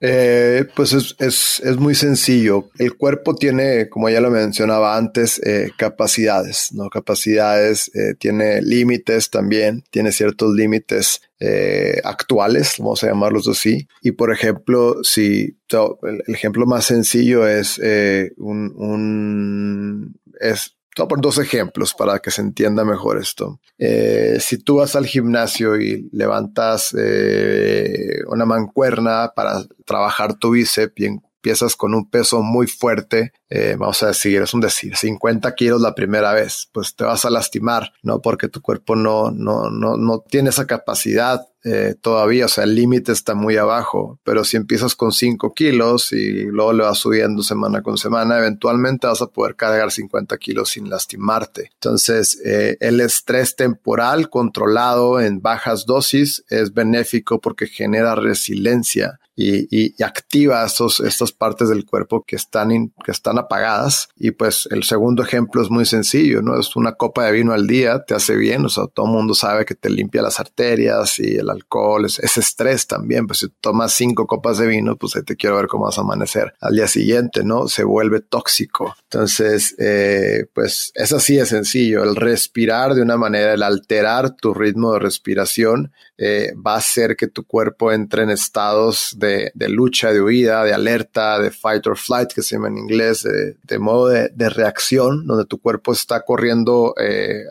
Eh, 0.00 0.64
pues 0.76 0.92
es, 0.92 1.16
es, 1.18 1.60
es, 1.64 1.76
muy 1.76 1.94
sencillo. 1.96 2.70
El 2.78 2.96
cuerpo 2.96 3.34
tiene, 3.34 3.88
como 3.88 4.08
ya 4.08 4.20
lo 4.20 4.30
mencionaba 4.30 4.96
antes, 4.96 5.40
eh, 5.44 5.72
capacidades, 5.76 6.68
¿no? 6.72 6.88
Capacidades, 6.88 7.90
eh, 7.96 8.14
tiene 8.16 8.62
límites 8.62 9.28
también, 9.30 9.82
tiene 9.90 10.12
ciertos 10.12 10.54
límites 10.54 11.20
eh, 11.40 12.00
actuales, 12.04 12.76
vamos 12.78 13.02
a 13.02 13.08
llamarlos 13.08 13.48
así. 13.48 13.88
Y 14.00 14.12
por 14.12 14.32
ejemplo, 14.32 15.02
si 15.02 15.56
el, 15.68 16.22
ejemplo 16.34 16.64
más 16.66 16.84
sencillo 16.84 17.46
es 17.48 17.80
eh, 17.82 18.32
un, 18.36 18.72
un 18.76 20.20
es 20.40 20.77
Voy 20.98 21.04
a 21.04 21.08
poner 21.08 21.22
dos 21.22 21.38
ejemplos 21.38 21.94
para 21.94 22.18
que 22.18 22.30
se 22.30 22.42
entienda 22.42 22.84
mejor 22.84 23.18
esto. 23.18 23.60
Eh, 23.78 24.38
si 24.40 24.58
tú 24.58 24.76
vas 24.76 24.96
al 24.96 25.06
gimnasio 25.06 25.80
y 25.80 26.08
levantas 26.12 26.94
eh, 26.98 28.18
una 28.26 28.44
mancuerna 28.44 29.32
para 29.34 29.64
trabajar 29.86 30.34
tu 30.34 30.50
bíceps 30.50 31.00
y 31.00 31.20
empiezas 31.38 31.76
con 31.76 31.94
un 31.94 32.10
peso 32.10 32.42
muy 32.42 32.66
fuerte, 32.66 33.32
eh, 33.48 33.76
vamos 33.78 34.02
a 34.02 34.08
decir, 34.08 34.42
es 34.42 34.52
un 34.54 34.60
decir, 34.60 34.96
50 34.96 35.54
kilos 35.54 35.80
la 35.80 35.94
primera 35.94 36.32
vez, 36.32 36.68
pues 36.72 36.96
te 36.96 37.04
vas 37.04 37.24
a 37.24 37.30
lastimar, 37.30 37.92
¿no? 38.02 38.20
Porque 38.20 38.48
tu 38.48 38.60
cuerpo 38.60 38.96
no, 38.96 39.30
no, 39.30 39.70
no, 39.70 39.96
no 39.96 40.24
tiene 40.28 40.50
esa 40.50 40.66
capacidad 40.66 41.46
eh, 41.64 41.94
todavía, 42.00 42.46
o 42.46 42.48
sea, 42.48 42.64
el 42.64 42.74
límite 42.74 43.12
está 43.12 43.34
muy 43.34 43.56
abajo, 43.56 44.18
pero 44.24 44.44
si 44.44 44.56
empiezas 44.56 44.94
con 44.94 45.12
5 45.12 45.54
kilos 45.54 46.12
y 46.12 46.44
luego 46.44 46.72
le 46.72 46.84
vas 46.84 46.98
subiendo 46.98 47.42
semana 47.42 47.82
con 47.82 47.98
semana, 47.98 48.38
eventualmente 48.38 49.06
vas 49.06 49.22
a 49.22 49.26
poder 49.26 49.54
cargar 49.54 49.90
50 49.90 50.36
kilos 50.38 50.70
sin 50.70 50.88
lastimarte. 50.88 51.70
Entonces, 51.74 52.40
eh, 52.44 52.76
el 52.80 53.00
estrés 53.00 53.56
temporal 53.56 54.30
controlado 54.30 55.20
en 55.20 55.40
bajas 55.40 55.84
dosis 55.84 56.44
es 56.48 56.74
benéfico 56.74 57.40
porque 57.40 57.66
genera 57.66 58.14
resiliencia 58.14 59.20
y, 59.40 60.02
activa 60.02 60.64
estos, 60.64 61.00
estas 61.00 61.30
partes 61.30 61.68
del 61.68 61.86
cuerpo 61.86 62.24
que 62.26 62.34
están, 62.34 62.92
que 63.04 63.12
están 63.12 63.38
apagadas. 63.38 64.08
Y 64.16 64.32
pues 64.32 64.68
el 64.70 64.82
segundo 64.82 65.22
ejemplo 65.22 65.62
es 65.62 65.70
muy 65.70 65.84
sencillo, 65.84 66.42
¿no? 66.42 66.58
Es 66.58 66.74
una 66.74 66.92
copa 66.92 67.26
de 67.26 67.32
vino 67.32 67.52
al 67.52 67.66
día, 67.66 68.04
te 68.04 68.14
hace 68.14 68.34
bien, 68.34 68.64
o 68.64 68.68
sea, 68.68 68.84
todo 68.92 69.06
el 69.06 69.12
mundo 69.12 69.34
sabe 69.34 69.64
que 69.64 69.74
te 69.76 69.90
limpia 69.90 70.22
las 70.22 70.40
arterias 70.40 71.20
y 71.20 71.36
el 71.36 71.50
alcohol, 71.50 72.06
es, 72.06 72.18
estrés 72.18 72.86
también, 72.86 73.26
pues 73.26 73.40
si 73.40 73.48
tomas 73.60 73.92
cinco 73.92 74.26
copas 74.26 74.58
de 74.58 74.66
vino, 74.66 74.96
pues 74.96 75.14
ahí 75.14 75.22
te 75.22 75.36
quiero 75.36 75.56
ver 75.56 75.66
cómo 75.68 75.84
vas 75.84 75.98
a 75.98 76.00
amanecer 76.00 76.54
al 76.60 76.74
día 76.74 76.88
siguiente, 76.88 77.44
¿no? 77.44 77.68
Se 77.68 77.84
vuelve 77.84 78.20
tóxico. 78.20 78.96
Entonces, 79.04 79.76
eh, 79.78 80.46
pues 80.52 80.90
es 80.94 81.12
así 81.12 81.36
de 81.36 81.46
sencillo, 81.46 82.02
el 82.02 82.16
respirar 82.16 82.94
de 82.94 83.02
una 83.02 83.16
manera, 83.16 83.54
el 83.54 83.62
alterar 83.62 84.34
tu 84.34 84.52
ritmo 84.52 84.92
de 84.94 84.98
respiración 84.98 85.92
eh, 86.20 86.52
va 86.54 86.74
a 86.74 86.78
hacer 86.78 87.16
que 87.16 87.28
tu 87.28 87.44
cuerpo 87.44 87.92
entre 87.92 88.24
en 88.24 88.30
estados 88.30 89.14
de, 89.16 89.27
lucha, 89.68 90.12
de 90.12 90.20
huida, 90.20 90.64
de 90.64 90.72
alerta, 90.72 91.38
de 91.38 91.50
fight 91.50 91.86
or 91.86 91.96
flight, 91.96 92.32
que 92.32 92.42
se 92.42 92.56
llama 92.56 92.68
en 92.68 92.78
inglés, 92.78 93.22
de, 93.22 93.78
modo 93.78 94.08
de, 94.08 94.48
reacción, 94.48 95.26
donde 95.26 95.44
tu 95.44 95.58
cuerpo 95.60 95.92
está 95.92 96.22
corriendo 96.22 96.94
eh, 97.00 97.44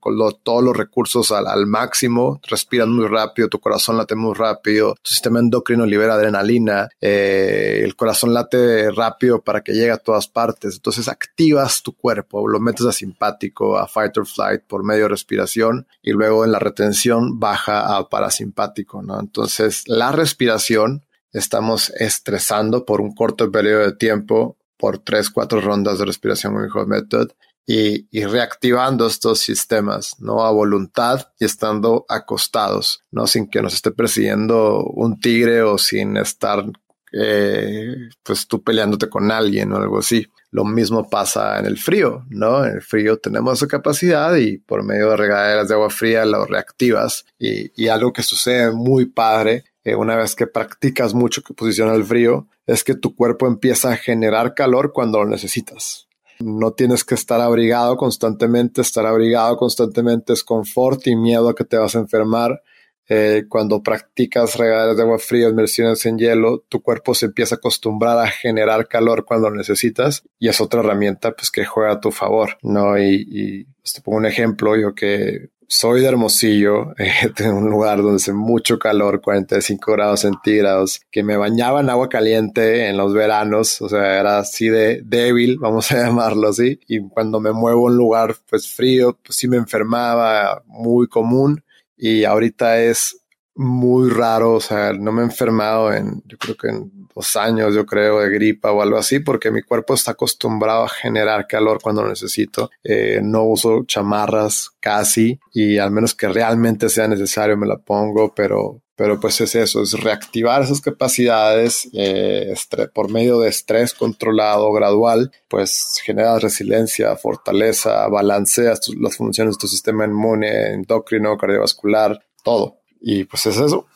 con 0.00 0.16
todos 0.42 0.62
los 0.62 0.76
recursos 0.76 1.32
al, 1.32 1.66
máximo, 1.66 2.40
respiras 2.48 2.88
muy 2.88 3.06
rápido, 3.06 3.48
tu 3.48 3.60
corazón 3.60 3.96
late 3.96 4.14
muy 4.14 4.34
rápido, 4.34 4.94
tu 5.02 5.10
sistema 5.10 5.38
endocrino 5.38 5.86
libera 5.86 6.14
adrenalina, 6.14 6.88
eh, 7.00 7.80
el 7.82 7.94
corazón 7.96 8.34
late 8.34 8.90
rápido 8.90 9.40
para 9.42 9.62
que 9.62 9.72
llegue 9.72 9.92
a 9.92 9.98
todas 9.98 10.28
partes. 10.28 10.76
Entonces 10.76 11.08
activas 11.08 11.82
tu 11.82 11.92
cuerpo, 11.92 12.46
lo 12.48 12.60
metes 12.60 12.86
a 12.86 12.92
simpático, 12.92 13.78
a 13.78 13.86
fight 13.86 14.16
or 14.18 14.26
flight 14.26 14.62
por 14.62 14.84
medio 14.84 15.04
de 15.04 15.08
respiración 15.08 15.86
y 16.02 16.12
luego 16.12 16.44
en 16.44 16.52
la 16.52 16.58
retención 16.58 17.38
baja 17.38 17.96
a 17.96 18.08
parasimpático, 18.08 19.02
¿no? 19.02 19.20
Entonces, 19.20 19.84
la 19.86 20.12
respiración, 20.12 21.02
estamos 21.32 21.90
estresando 21.90 22.84
por 22.84 23.00
un 23.00 23.14
corto 23.14 23.50
periodo 23.50 23.80
de 23.80 23.96
tiempo, 23.96 24.56
por 24.76 24.98
tres, 24.98 25.30
cuatro 25.30 25.60
rondas 25.60 25.98
de 25.98 26.06
respiración 26.06 26.54
Method, 26.86 27.30
y, 27.64 28.08
y, 28.10 28.24
reactivando 28.24 29.06
estos 29.06 29.38
sistemas, 29.38 30.16
¿no? 30.18 30.44
A 30.44 30.50
voluntad 30.50 31.28
y 31.38 31.44
estando 31.44 32.04
acostados, 32.08 33.04
¿no? 33.12 33.28
Sin 33.28 33.48
que 33.48 33.62
nos 33.62 33.74
esté 33.74 33.92
persiguiendo 33.92 34.82
un 34.84 35.20
tigre 35.20 35.62
o 35.62 35.78
sin 35.78 36.16
estar, 36.16 36.64
eh, 37.12 37.94
pues 38.24 38.48
tú 38.48 38.64
peleándote 38.64 39.08
con 39.08 39.30
alguien 39.30 39.72
o 39.72 39.76
algo 39.76 40.00
así. 40.00 40.26
Lo 40.50 40.64
mismo 40.64 41.08
pasa 41.08 41.58
en 41.60 41.66
el 41.66 41.78
frío, 41.78 42.26
¿no? 42.30 42.64
En 42.64 42.74
el 42.74 42.82
frío 42.82 43.18
tenemos 43.18 43.58
esa 43.58 43.68
capacidad 43.68 44.34
y 44.34 44.58
por 44.58 44.82
medio 44.82 45.10
de 45.10 45.16
regaderas 45.16 45.68
de 45.68 45.74
agua 45.74 45.88
fría 45.88 46.24
lo 46.24 46.44
reactivas. 46.44 47.24
Y, 47.38 47.86
algo 47.86 48.12
que 48.12 48.24
sucede 48.24 48.72
muy 48.72 49.06
padre 49.06 49.64
eh, 49.84 49.94
una 49.94 50.16
vez 50.16 50.34
que 50.34 50.46
practicas 50.46 51.14
mucho 51.14 51.42
que 51.42 51.54
posiciona 51.54 51.94
el 51.94 52.04
frío 52.04 52.48
es 52.66 52.84
que 52.84 52.94
tu 52.94 53.14
cuerpo 53.14 53.46
empieza 53.46 53.90
a 53.90 53.96
generar 53.96 54.54
calor 54.54 54.92
cuando 54.92 55.22
lo 55.22 55.28
necesitas. 55.28 56.08
No 56.40 56.72
tienes 56.72 57.04
que 57.04 57.14
estar 57.14 57.40
abrigado 57.40 57.96
constantemente, 57.96 58.80
estar 58.80 59.06
abrigado 59.06 59.56
constantemente 59.56 60.32
es 60.32 60.42
confort 60.42 61.06
y 61.06 61.16
miedo 61.16 61.48
a 61.48 61.54
que 61.54 61.64
te 61.64 61.76
vas 61.76 61.94
a 61.94 62.00
enfermar 62.00 62.62
eh, 63.08 63.44
cuando 63.48 63.82
practicas 63.82 64.56
regaderas 64.56 64.96
de 64.96 65.02
agua 65.02 65.18
fría, 65.18 65.48
inmersiones 65.48 66.06
en 66.06 66.18
hielo, 66.18 66.64
tu 66.68 66.80
cuerpo 66.80 67.14
se 67.14 67.26
empieza 67.26 67.56
a 67.56 67.58
acostumbrar 67.58 68.18
a 68.18 68.28
generar 68.28 68.88
calor 68.88 69.24
cuando 69.24 69.50
lo 69.50 69.56
necesitas 69.56 70.22
y 70.38 70.48
es 70.48 70.60
otra 70.60 70.80
herramienta 70.80 71.32
pues 71.32 71.50
que 71.50 71.64
juega 71.64 71.92
a 71.92 72.00
tu 72.00 72.12
favor, 72.12 72.58
¿no? 72.62 72.98
Y, 72.98 73.26
y 73.28 73.64
pues, 73.64 73.94
te 73.94 74.00
pongo 74.00 74.18
un 74.18 74.26
ejemplo, 74.26 74.76
yo 74.76 74.94
que 74.94 75.50
soy 75.72 76.02
de 76.02 76.08
Hermosillo, 76.08 76.92
eh, 76.98 77.32
en 77.38 77.54
un 77.54 77.70
lugar 77.70 78.02
donde 78.02 78.16
hace 78.16 78.34
mucho 78.34 78.78
calor, 78.78 79.22
45 79.22 79.92
grados 79.92 80.20
centígrados, 80.20 81.00
que 81.10 81.22
me 81.22 81.38
bañaba 81.38 81.80
en 81.80 81.88
agua 81.88 82.10
caliente 82.10 82.90
en 82.90 82.98
los 82.98 83.14
veranos, 83.14 83.80
o 83.80 83.88
sea, 83.88 84.20
era 84.20 84.38
así 84.38 84.68
de 84.68 85.00
débil, 85.02 85.56
vamos 85.60 85.90
a 85.90 86.04
llamarlo 86.04 86.48
así, 86.48 86.78
y 86.86 87.00
cuando 87.08 87.40
me 87.40 87.52
muevo 87.52 87.88
a 87.88 87.90
un 87.90 87.96
lugar 87.96 88.36
pues 88.50 88.68
frío, 88.68 89.18
pues 89.24 89.36
sí 89.36 89.48
me 89.48 89.56
enfermaba, 89.56 90.62
muy 90.66 91.06
común, 91.06 91.64
y 91.96 92.24
ahorita 92.24 92.82
es 92.82 93.21
muy 93.54 94.10
raro, 94.10 94.54
o 94.54 94.60
sea, 94.60 94.92
no 94.92 95.12
me 95.12 95.22
he 95.22 95.24
enfermado 95.24 95.92
en, 95.92 96.22
yo 96.26 96.38
creo 96.38 96.56
que 96.56 96.68
en 96.68 96.90
dos 97.14 97.36
años, 97.36 97.74
yo 97.74 97.84
creo, 97.84 98.20
de 98.20 98.30
gripa 98.30 98.72
o 98.72 98.82
algo 98.82 98.96
así, 98.96 99.20
porque 99.20 99.50
mi 99.50 99.62
cuerpo 99.62 99.94
está 99.94 100.12
acostumbrado 100.12 100.84
a 100.84 100.88
generar 100.88 101.46
calor 101.46 101.80
cuando 101.82 102.02
lo 102.02 102.08
necesito. 102.08 102.70
Eh, 102.82 103.20
no 103.22 103.44
uso 103.44 103.84
chamarras 103.84 104.70
casi 104.80 105.38
y 105.52 105.78
al 105.78 105.90
menos 105.90 106.14
que 106.14 106.28
realmente 106.28 106.88
sea 106.88 107.08
necesario 107.08 107.56
me 107.56 107.66
la 107.66 107.78
pongo, 107.78 108.34
pero 108.34 108.82
pero 108.94 109.18
pues 109.18 109.40
es 109.40 109.54
eso, 109.54 109.82
es 109.82 109.94
reactivar 109.94 110.62
esas 110.62 110.80
capacidades 110.80 111.88
eh, 111.92 112.54
por 112.94 113.10
medio 113.10 113.40
de 113.40 113.48
estrés 113.48 113.94
controlado, 113.94 114.70
gradual, 114.70 115.32
pues 115.48 116.00
genera 116.04 116.38
resiliencia, 116.38 117.16
fortaleza, 117.16 118.06
balanceas 118.08 118.80
las 119.00 119.16
funciones 119.16 119.56
de 119.56 119.60
tu 119.60 119.66
sistema 119.66 120.04
inmune, 120.04 120.74
endocrino, 120.74 121.36
cardiovascular, 121.36 122.20
todo. 122.44 122.81
Y 123.02 123.24
pues 123.24 123.46
es 123.46 123.58
eso, 123.58 123.86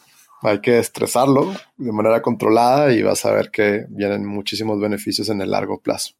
hay 0.42 0.60
que 0.60 0.78
estresarlo 0.78 1.52
de 1.76 1.92
manera 1.92 2.20
controlada 2.22 2.92
y 2.92 3.02
vas 3.02 3.24
a 3.24 3.32
ver 3.32 3.50
que 3.50 3.86
vienen 3.88 4.26
muchísimos 4.26 4.80
beneficios 4.80 5.28
en 5.28 5.40
el 5.40 5.50
largo 5.50 5.80
plazo. 5.80 6.14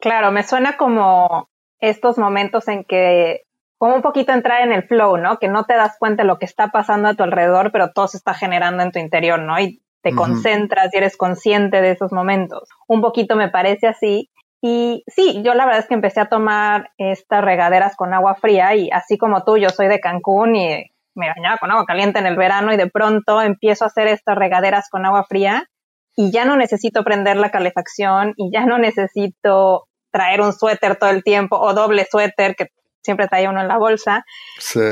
Claro, 0.00 0.30
me 0.32 0.42
suena 0.42 0.76
como 0.76 1.48
estos 1.80 2.18
momentos 2.18 2.68
en 2.68 2.84
que 2.84 3.42
como 3.78 3.94
un 3.94 4.02
poquito 4.02 4.32
entrar 4.32 4.62
en 4.62 4.72
el 4.72 4.82
flow, 4.82 5.16
¿no? 5.16 5.38
Que 5.38 5.48
no 5.48 5.64
te 5.64 5.74
das 5.74 5.96
cuenta 5.98 6.22
de 6.22 6.26
lo 6.26 6.38
que 6.38 6.46
está 6.46 6.68
pasando 6.68 7.08
a 7.08 7.14
tu 7.14 7.22
alrededor, 7.22 7.70
pero 7.70 7.92
todo 7.92 8.08
se 8.08 8.16
está 8.16 8.34
generando 8.34 8.82
en 8.82 8.90
tu 8.90 8.98
interior, 8.98 9.40
¿no? 9.40 9.58
Y 9.60 9.80
te 10.02 10.14
concentras 10.14 10.92
y 10.92 10.96
eres 10.96 11.16
consciente 11.16 11.80
de 11.80 11.92
esos 11.92 12.12
momentos. 12.12 12.68
Un 12.88 13.00
poquito 13.00 13.36
me 13.36 13.48
parece 13.48 13.86
así. 13.86 14.30
Y 14.60 15.04
sí, 15.06 15.42
yo 15.44 15.54
la 15.54 15.64
verdad 15.64 15.80
es 15.80 15.86
que 15.86 15.94
empecé 15.94 16.20
a 16.20 16.28
tomar 16.28 16.90
estas 16.98 17.44
regaderas 17.44 17.94
con 17.94 18.12
agua 18.12 18.34
fría 18.34 18.74
y 18.74 18.90
así 18.90 19.16
como 19.16 19.44
tú, 19.44 19.56
yo 19.56 19.70
soy 19.70 19.86
de 19.86 20.00
Cancún 20.00 20.56
y 20.56 20.90
me 21.18 21.28
bañaba 21.28 21.58
con 21.58 21.70
agua 21.70 21.84
caliente 21.84 22.18
en 22.18 22.26
el 22.26 22.36
verano 22.36 22.72
y 22.72 22.76
de 22.76 22.88
pronto 22.88 23.42
empiezo 23.42 23.84
a 23.84 23.88
hacer 23.88 24.06
estas 24.06 24.36
regaderas 24.36 24.88
con 24.90 25.04
agua 25.04 25.24
fría 25.24 25.68
y 26.16 26.30
ya 26.32 26.44
no 26.44 26.56
necesito 26.56 27.04
prender 27.04 27.36
la 27.36 27.50
calefacción 27.50 28.34
y 28.36 28.50
ya 28.52 28.64
no 28.66 28.78
necesito 28.78 29.88
traer 30.10 30.40
un 30.40 30.52
suéter 30.52 30.96
todo 30.96 31.10
el 31.10 31.22
tiempo 31.22 31.58
o 31.58 31.74
doble 31.74 32.06
suéter 32.10 32.56
que 32.56 32.68
siempre 33.02 33.28
trae 33.28 33.48
uno 33.48 33.60
en 33.60 33.68
la 33.68 33.78
bolsa. 33.78 34.24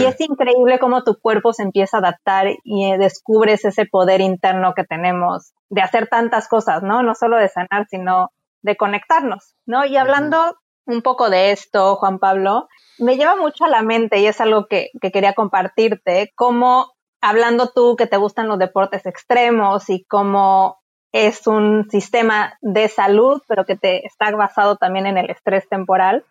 Y 0.01 0.05
es 0.05 0.21
increíble 0.21 0.79
cómo 0.79 1.03
tu 1.03 1.19
cuerpo 1.19 1.53
se 1.53 1.63
empieza 1.63 1.97
a 1.97 2.01
adaptar 2.01 2.49
y 2.65 2.91
eh, 2.91 2.99
descubres 2.99 3.65
ese 3.65 3.87
poder 3.87 4.21
interno 4.21 4.73
que 4.75 4.85
tenemos 4.85 5.53
de 5.69 5.83
hacer 5.83 6.07
tantas 6.09 6.49
cosas, 6.49 6.83
¿no? 6.83 7.03
No 7.03 7.15
solo 7.15 7.37
de 7.37 7.49
sanar, 7.49 7.87
sino 7.91 8.31
de 8.63 8.77
conectarnos, 8.77 9.55
¿no? 9.67 9.85
Y 9.85 9.97
hablando 9.97 10.57
un 10.87 11.03
poco 11.03 11.31
de 11.31 11.51
esto, 11.51 11.97
Juan 11.97 12.19
Pablo, 12.19 12.69
me 12.99 13.17
lleva 13.17 13.37
mucho 13.37 13.65
a 13.65 13.69
la 13.69 13.83
mente 13.83 14.19
y 14.21 14.27
es 14.27 14.41
algo 14.41 14.67
que, 14.67 14.91
que 15.01 15.11
quería 15.11 15.35
compartirte, 15.35 16.33
cómo 16.35 16.93
hablando 17.21 17.71
tú 17.75 17.97
que 17.97 18.07
te 18.07 18.17
gustan 18.17 18.49
los 18.49 18.59
deportes 18.59 19.05
extremos 19.05 19.91
y 19.91 20.05
cómo 20.05 20.79
es 21.13 21.47
un 21.47 21.89
sistema 21.91 22.57
de 22.61 22.89
salud, 22.89 23.43
pero 23.49 23.65
que 23.65 23.77
te 23.77 24.07
está 24.07 24.31
basado 24.31 24.77
también 24.77 25.07
en 25.07 25.19
el 25.19 25.31
estrés 25.31 25.69
temporal 25.69 26.25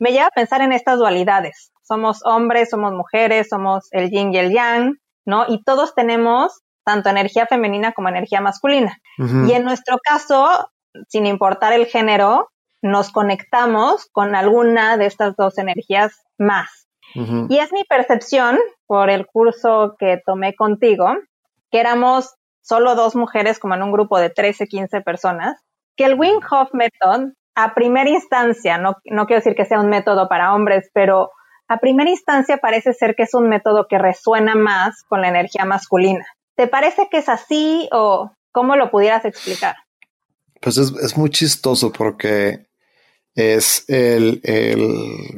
me 0.00 0.10
lleva 0.10 0.26
a 0.26 0.30
pensar 0.30 0.62
en 0.62 0.72
estas 0.72 0.98
dualidades. 0.98 1.70
Somos 1.82 2.24
hombres, 2.24 2.70
somos 2.70 2.92
mujeres, 2.92 3.48
somos 3.48 3.86
el 3.92 4.10
yin 4.10 4.32
y 4.32 4.38
el 4.38 4.52
yang, 4.52 4.98
¿no? 5.24 5.44
Y 5.46 5.62
todos 5.62 5.94
tenemos 5.94 6.62
tanto 6.84 7.10
energía 7.10 7.46
femenina 7.46 7.92
como 7.92 8.08
energía 8.08 8.40
masculina. 8.40 8.98
Y 9.18 9.52
en 9.52 9.64
nuestro 9.64 9.98
caso, 10.02 10.70
sin 11.08 11.26
importar 11.26 11.74
el 11.74 11.86
género, 11.86 12.48
nos 12.82 13.10
conectamos 13.10 14.06
con 14.12 14.34
alguna 14.34 14.96
de 14.96 15.06
estas 15.06 15.36
dos 15.36 15.58
energías 15.58 16.22
más. 16.38 16.86
Y 17.48 17.58
es 17.58 17.72
mi 17.72 17.82
percepción, 17.82 18.56
por 18.86 19.10
el 19.10 19.26
curso 19.26 19.96
que 19.98 20.22
tomé 20.24 20.54
contigo, 20.54 21.08
que 21.72 21.80
éramos 21.80 22.36
solo 22.60 22.94
dos 22.94 23.16
mujeres 23.16 23.58
como 23.58 23.74
en 23.74 23.82
un 23.82 23.90
grupo 23.90 24.20
de 24.20 24.30
13, 24.30 24.68
15 24.68 25.00
personas, 25.00 25.60
que 25.96 26.04
el 26.04 26.14
Wing 26.14 26.40
Hof 26.48 26.72
Method 26.72 27.32
a 27.56 27.74
primera 27.74 28.08
instancia, 28.08 28.78
no, 28.78 28.96
no 29.06 29.26
quiero 29.26 29.40
decir 29.40 29.54
que 29.54 29.64
sea 29.64 29.80
un 29.80 29.88
método 29.90 30.28
para 30.28 30.54
hombres, 30.54 30.88
pero 30.94 31.30
a 31.68 31.78
primera 31.78 32.10
instancia 32.10 32.58
parece 32.58 32.92
ser 32.94 33.14
que 33.14 33.24
es 33.24 33.34
un 33.34 33.48
método 33.48 33.86
que 33.88 33.98
resuena 33.98 34.54
más 34.54 35.02
con 35.08 35.20
la 35.20 35.28
energía 35.28 35.64
masculina. 35.64 36.24
¿Te 36.56 36.66
parece 36.66 37.08
que 37.10 37.18
es 37.18 37.28
así 37.28 37.88
o 37.92 38.32
cómo 38.52 38.76
lo 38.76 38.90
pudieras 38.90 39.24
explicar? 39.24 39.76
Pues 40.60 40.76
es, 40.76 41.16
muy 41.16 41.30
chistoso 41.30 41.92
porque 41.92 42.66
es 43.40 43.84
el, 43.88 44.40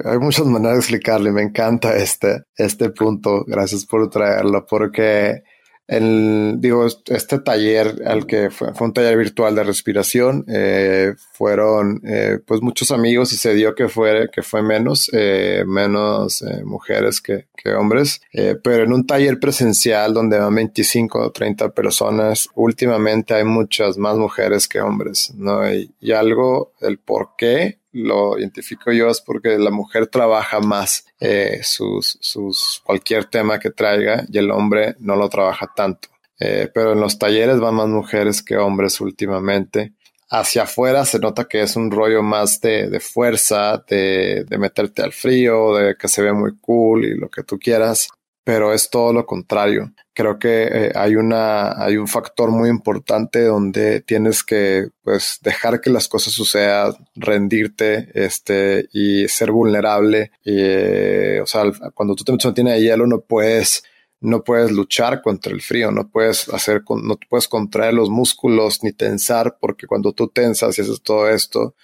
hay 0.04 0.18
muchas 0.18 0.47
maneras 0.47 0.75
de 0.75 0.80
explicarle, 0.80 1.30
me 1.30 1.42
encanta 1.42 1.97
este, 1.97 2.44
este 2.56 2.90
punto, 2.90 3.44
gracias 3.47 3.87
por 3.87 4.11
traerlo, 4.11 4.66
porque 4.66 5.42
el, 5.88 6.56
digo, 6.59 6.87
este 6.87 7.38
taller 7.40 8.02
al 8.06 8.25
que 8.26 8.50
fue, 8.50 8.73
fue 8.73 8.87
un 8.87 8.94
taller 8.94 9.18
virtual 9.18 9.54
de 9.54 9.64
respiración, 9.64 10.44
eh, 10.49 11.14
fueron 11.32 12.00
eh, 12.06 12.38
pues 12.47 12.62
muchos 12.62 12.90
amigos 12.92 13.32
y 13.32 13.37
se 13.37 13.52
dio 13.52 13.75
que 13.75 13.88
fue, 13.88 14.30
que 14.32 14.42
fue 14.42 14.62
menos, 14.62 15.11
eh, 15.12 15.64
menos 15.66 16.44
mujeres 16.64 17.21
que, 17.21 17.49
que 17.54 17.75
hombres, 17.75 18.23
pero 18.62 18.85
en 18.85 18.92
un 18.92 19.06
taller 19.06 19.38
presencial 19.38 20.14
donde 20.14 20.38
van 20.38 20.54
25 20.54 21.18
o 21.18 21.30
30 21.30 21.71
personas, 21.71 22.49
últimamente 22.54 23.35
hay 23.35 23.44
muchas 23.44 23.99
más 23.99 24.16
mujeres 24.16 24.68
que 24.68 24.80
hombres, 24.80 25.32
¿no? 25.37 25.71
Y, 25.71 25.94
y 26.00 26.12
algo, 26.12 26.73
el 26.80 26.99
por 26.99 27.30
qué 27.37 27.81
lo 27.92 28.38
identifico 28.38 28.92
yo 28.92 29.08
es 29.08 29.20
porque 29.20 29.58
la 29.58 29.70
mujer 29.70 30.06
trabaja 30.06 30.61
más 30.61 31.06
eh, 31.20 31.61
sus, 31.62 32.18
sus, 32.20 32.80
cualquier 32.84 33.26
tema 33.26 33.58
que 33.58 33.70
traiga 33.70 34.25
y 34.28 34.38
el 34.38 34.50
hombre 34.50 34.96
no 34.99 35.16
lo 35.16 35.28
trabaja 35.28 35.70
tanto. 35.75 36.08
Eh, 36.40 36.68
pero 36.72 36.92
en 36.92 37.00
los 37.00 37.18
talleres 37.18 37.61
van 37.61 37.75
más 37.75 37.88
mujeres 37.88 38.42
que 38.42 38.56
hombres 38.56 39.00
últimamente. 39.00 39.92
Hacia 40.30 40.62
afuera 40.62 41.04
se 41.04 41.18
nota 41.18 41.44
que 41.44 41.61
es 41.61 41.76
un 41.76 41.90
rollo 41.90 42.22
más 42.22 42.61
de, 42.61 42.88
de 42.88 43.00
fuerza, 43.00 43.84
de, 43.87 44.44
de 44.49 44.58
meterte 44.58 45.02
al 45.02 45.12
frío, 45.12 45.76
de 45.76 45.94
que 45.96 46.08
se 46.08 46.22
ve 46.22 46.32
muy 46.32 46.56
cool 46.58 47.04
y 47.04 47.14
lo 47.14 47.28
que 47.28 47.42
tú 47.42 47.58
quieras 47.58 48.08
pero 48.44 48.72
es 48.72 48.90
todo 48.90 49.12
lo 49.12 49.25
contrario. 49.26 49.92
Creo 50.14 50.38
que 50.38 50.64
eh, 50.64 50.92
hay 50.94 51.16
una, 51.16 51.80
hay 51.82 51.96
un 51.96 52.08
factor 52.08 52.50
muy 52.50 52.68
importante 52.68 53.44
donde 53.44 54.00
tienes 54.00 54.42
que, 54.42 54.88
pues, 55.02 55.38
dejar 55.42 55.80
que 55.80 55.90
las 55.90 56.08
cosas 56.08 56.32
sucedan, 56.32 56.94
rendirte, 57.14 58.11
este, 58.14 58.88
y 58.92 59.28
ser 59.28 59.52
vulnerable. 59.52 60.32
Y, 60.44 60.56
eh, 60.58 61.40
o 61.42 61.46
sea, 61.46 61.64
cuando 61.94 62.14
tú 62.14 62.25
te 62.25 62.32
metes 62.32 62.46
una 62.46 62.72
de 62.72 62.82
hielo 62.82 63.06
no 63.06 63.20
puedes, 63.20 63.84
no 64.20 64.42
puedes 64.42 64.72
luchar 64.72 65.22
contra 65.22 65.52
el 65.52 65.62
frío, 65.62 65.90
no 65.92 66.11
puedes 66.11 66.49
hacer, 66.49 66.82
no 67.02 67.18
puedes 67.28 67.49
contraer 67.49 67.94
los 67.94 68.11
músculos 68.11 68.82
ni 68.82 68.92
tensar, 68.92 69.56
porque 69.61 69.87
cuando 69.87 70.12
tú 70.12 70.28
tensas 70.28 70.78
y 70.78 70.82
haces 70.82 71.00
todo 71.02 71.28
esto, 71.30 71.75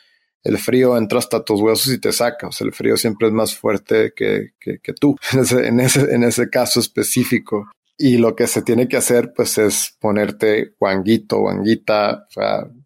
el 0.44 0.58
frío 0.58 0.96
entra 0.96 1.18
hasta 1.18 1.44
tus 1.44 1.60
huesos 1.60 1.92
y 1.92 2.00
te 2.00 2.12
saca. 2.12 2.48
O 2.48 2.52
sea, 2.52 2.66
el 2.66 2.72
frío 2.72 2.96
siempre 2.96 3.28
es 3.28 3.34
más 3.34 3.54
fuerte 3.54 4.12
que, 4.14 4.52
tú 5.00 5.16
en 5.32 5.40
ese, 5.40 5.66
en, 5.66 5.80
ese, 5.80 6.14
en 6.14 6.24
ese 6.24 6.48
caso 6.50 6.80
específico. 6.80 7.70
Y 8.00 8.18
lo 8.18 8.36
que 8.36 8.46
se 8.46 8.62
tiene 8.62 8.86
que 8.86 8.96
hacer, 8.96 9.32
pues, 9.34 9.58
es 9.58 9.96
ponerte 9.98 10.74
guanguito, 10.78 11.40
guanguita, 11.40 12.28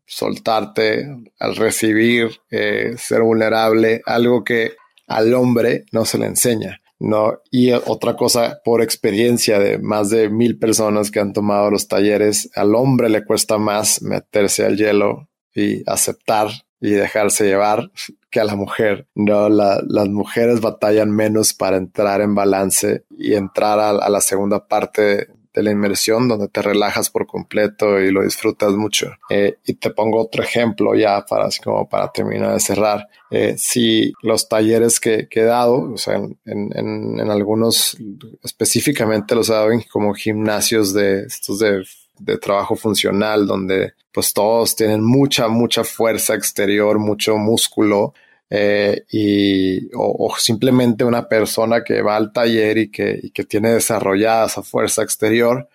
soltarte 0.07 1.07
al 1.39 1.57
recibir, 1.57 2.31
eh, 2.51 2.95
ser 2.97 3.21
vulnerable, 3.21 4.01
algo 4.07 4.43
que 4.43 4.73
al 5.07 5.35
hombre 5.35 5.85
no 5.93 6.07
se 6.07 6.17
le 6.17 6.27
enseña. 6.27 6.81
No, 6.99 7.41
y 7.51 7.73
otra 7.73 8.15
cosa, 8.17 8.61
por 8.65 8.81
experiencia 8.81 9.59
de 9.59 9.79
más 9.79 10.09
de 10.09 10.31
mil 10.31 10.59
personas 10.59 11.11
que 11.11 11.19
han 11.19 11.33
tomado 11.33 11.71
los 11.71 11.89
talleres, 11.89 12.49
al 12.55 12.75
hombre 12.77 13.09
le 13.09 13.25
cuesta 13.25 13.59
más 13.59 14.03
meterse 14.03 14.65
al 14.65 14.77
hielo 14.77 15.29
y 15.53 15.83
aceptar 15.91 16.49
y 16.83 16.91
dejarse 16.91 17.47
llevar 17.47 17.91
que 18.29 18.41
a 18.41 18.45
la 18.45 18.57
mujer. 18.57 19.07
No, 19.15 19.49
las 19.49 20.09
mujeres 20.09 20.61
batallan 20.61 21.15
menos 21.15 21.55
para 21.55 21.77
entrar 21.77 22.21
en 22.21 22.35
balance 22.35 23.05
y 23.17 23.35
entrar 23.35 23.79
a, 23.79 24.09
la 24.11 24.21
segunda 24.21 24.67
parte 24.67 25.29
de 25.55 25.63
la 25.63 25.71
inmersión 25.71 26.29
donde 26.29 26.49
te 26.49 26.61
relajas 26.61 27.11
por 27.11 27.27
completo 27.27 28.01
y 28.01 28.11
lo 28.11 28.25
disfrutas 28.25 28.73
mucho. 28.73 29.13
Eh, 29.31 29.59
y 29.65 29.75
te 29.75 29.91
pongo 29.91 30.21
otro 30.21 30.43
ejemplo 30.43 30.95
ya 30.97 31.25
para 31.25 31.45
así 31.45 31.61
como 31.61 31.89
para 31.89 32.11
terminar 32.11 32.53
de 32.53 32.61
cerrar. 32.61 33.07
Eh, 33.31 33.55
si 33.59 34.13
los 34.23 34.49
talleres 34.49 34.99
que, 34.99 35.29
he 35.31 35.43
dado, 35.43 35.93
o 35.93 35.99
sea, 35.99 36.17
en, 36.17 36.37
en, 36.45 37.21
en 37.21 37.31
algunos 37.31 37.97
específicamente 38.43 39.37
los 39.37 39.51
he 39.51 39.53
dado 39.53 39.71
en 39.71 39.83
como 39.83 40.15
gimnasios 40.15 40.93
de 40.93 41.25
estos 41.27 41.61
de 41.61 41.85
de 42.25 42.39
trabajo 42.39 42.77
funcional 42.77 43.47
donde 43.47 43.95
pues 44.13 44.33
todos 44.33 44.77
tienen 44.77 45.03
mucha, 45.03 45.49
mucha 45.49 45.85
fuerza 45.85 46.35
exterior, 46.35 46.99
mucho 46.99 47.37
músculo 47.37 48.15
eh, 48.51 49.05
y, 49.11 49.89
o, 49.95 50.35
simplemente 50.39 51.05
una 51.05 51.27
persona 51.29 51.83
que 51.83 52.03
va 52.03 52.17
al 52.17 52.33
taller 52.33 52.79
y 52.79 52.91
que, 52.91 53.19
y 53.23 53.31
que 53.31 53.45
tiene 53.45 53.71
desarrollada 53.73 54.47
esa 54.47 54.63
fuerza 54.63 55.03
exterior, 55.03 55.69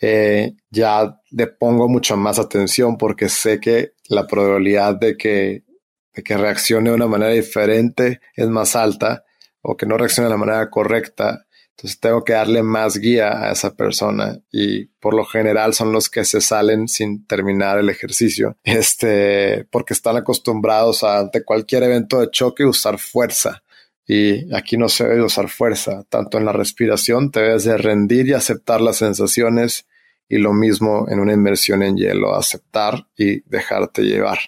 eh, 0.00 0.54
ya 0.70 1.20
le 1.30 1.46
pongo 1.46 1.88
mucho 1.88 2.16
más 2.16 2.38
atención 2.38 2.96
porque 2.96 3.28
sé 3.28 3.60
que 3.60 3.92
la 4.08 4.26
probabilidad 4.26 4.94
de 4.94 5.16
que, 5.16 5.64
de 6.14 6.22
que 6.22 6.36
reaccione 6.36 6.90
de 6.90 6.96
una 6.96 7.06
manera 7.06 7.32
diferente 7.32 8.20
es 8.34 8.48
más 8.48 8.74
alta 8.74 9.23
o 9.64 9.76
que 9.76 9.86
no 9.86 9.98
reaccione 9.98 10.28
de 10.28 10.34
la 10.34 10.38
manera 10.38 10.70
correcta 10.70 11.46
entonces 11.76 11.98
tengo 11.98 12.22
que 12.22 12.34
darle 12.34 12.62
más 12.62 12.98
guía 12.98 13.46
a 13.46 13.52
esa 13.52 13.74
persona 13.74 14.38
y 14.52 14.86
por 14.86 15.14
lo 15.14 15.24
general 15.24 15.74
son 15.74 15.92
los 15.92 16.08
que 16.08 16.24
se 16.24 16.40
salen 16.40 16.86
sin 16.86 17.26
terminar 17.26 17.78
el 17.78 17.90
ejercicio, 17.90 18.56
este, 18.64 19.66
porque 19.70 19.94
están 19.94 20.16
acostumbrados 20.16 21.02
a 21.02 21.18
ante 21.18 21.44
cualquier 21.44 21.82
evento 21.82 22.20
de 22.20 22.30
choque 22.30 22.64
usar 22.64 22.98
fuerza. 22.98 23.62
Y 24.06 24.54
aquí 24.54 24.76
no 24.76 24.88
se 24.90 25.04
debe 25.04 25.22
usar 25.22 25.48
fuerza, 25.48 26.04
tanto 26.10 26.36
en 26.36 26.44
la 26.44 26.52
respiración 26.52 27.30
te 27.30 27.40
debes 27.40 27.64
de 27.64 27.78
rendir 27.78 28.28
y 28.28 28.34
aceptar 28.34 28.82
las 28.82 28.98
sensaciones 28.98 29.86
y 30.28 30.38
lo 30.38 30.52
mismo 30.52 31.06
en 31.08 31.20
una 31.20 31.32
inmersión 31.32 31.82
en 31.82 31.96
hielo, 31.96 32.34
aceptar 32.36 33.06
y 33.16 33.40
dejarte 33.48 34.02
llevar 34.02 34.38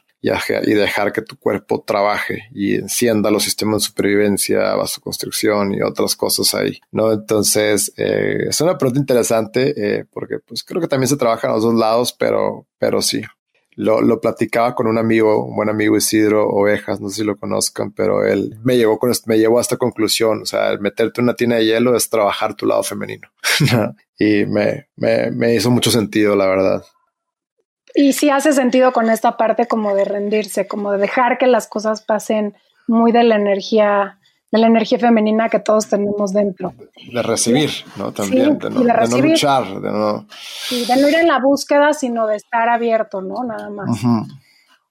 y, 0.65 0.75
dejar 0.75 1.13
que 1.13 1.23
tu 1.23 1.39
cuerpo 1.39 1.83
trabaje 1.87 2.45
y 2.53 2.75
encienda 2.75 3.31
los 3.31 3.45
sistemas 3.45 3.83
de 3.83 3.87
supervivencia, 3.87 4.75
vasoconstricción 4.75 5.75
y 5.75 5.83
otras 5.83 6.17
cosas 6.17 6.55
ahí, 6.55 6.81
¿no? 6.91 7.13
Entonces, 7.13 7.93
eh, 7.97 8.47
es 8.49 8.61
una 8.61 8.77
pregunta 8.77 9.01
interesante 9.01 9.75
eh, 9.77 10.05
porque 10.11 10.39
pues 10.39 10.65
creo 10.65 10.81
que 10.81 10.89
también 10.89 11.09
se 11.09 11.17
trabaja 11.17 11.47
en 11.47 11.55
los 11.55 11.63
dos 11.63 11.75
lados, 11.75 12.13
pero, 12.13 12.67
pero 12.79 13.03
sí. 13.03 13.23
Lo, 13.79 14.01
lo 14.01 14.23
platicaba 14.23 14.75
con 14.75 14.87
un 14.87 14.97
amigo, 14.97 15.45
un 15.45 15.55
buen 15.55 15.69
amigo 15.69 15.99
Isidro 15.99 16.49
Ovejas, 16.49 16.99
no 16.99 17.11
sé 17.11 17.17
si 17.17 17.25
lo 17.25 17.37
conozcan, 17.37 17.93
pero 17.93 18.25
él 18.25 18.57
me 18.65 18.79
llevó, 18.79 18.99
con, 18.99 19.13
me 19.27 19.39
llevó 19.39 19.59
a 19.59 19.61
esta 19.61 19.77
conclusión. 19.77 20.41
O 20.41 20.47
sea, 20.47 20.71
el 20.71 20.81
meterte 20.81 21.21
una 21.21 21.35
tina 21.35 21.57
de 21.57 21.67
hielo 21.67 21.95
es 21.95 22.09
trabajar 22.09 22.55
tu 22.55 22.65
lado 22.65 22.83
femenino. 22.83 23.29
y 24.19 24.47
me, 24.47 24.89
me, 24.97 25.31
me 25.31 25.55
hizo 25.55 25.71
mucho 25.71 25.91
sentido, 25.91 26.35
la 26.35 26.47
verdad. 26.47 26.85
Y 27.99 28.13
sí 28.13 28.29
hace 28.29 28.53
sentido 28.53 28.93
con 28.93 29.09
esta 29.09 29.39
parte 29.39 29.67
como 29.67 29.95
de 29.95 30.05
rendirse, 30.05 30.69
como 30.69 30.93
de 30.93 30.99
dejar 30.99 31.39
que 31.39 31.47
las 31.47 31.67
cosas 31.67 32.03
pasen 32.03 32.55
muy 32.87 33.11
de 33.11 33.25
la 33.25 33.37
energía, 33.37 34.19
de 34.53 34.59
la 34.59 34.67
energía 34.67 34.99
femenina 34.99 35.49
que 35.49 35.61
todos 35.61 35.89
tenemos 35.89 36.35
dentro. 36.35 36.75
De 37.11 37.23
recibir, 37.23 37.71
¿no? 37.97 38.13
También, 38.13 38.59
de, 38.59 38.69
no, 38.69 38.81
luchar, 38.83 39.81
de 39.81 39.91
no... 39.91 40.27
Sí, 40.29 40.85
de 40.85 40.95
no 41.01 41.09
ir 41.09 41.15
en 41.15 41.27
la 41.27 41.41
búsqueda, 41.41 41.95
sino 41.95 42.27
de 42.27 42.37
estar 42.37 42.69
abierto, 42.69 43.23
¿no? 43.23 43.43
Nada 43.45 43.71
más. 43.71 43.99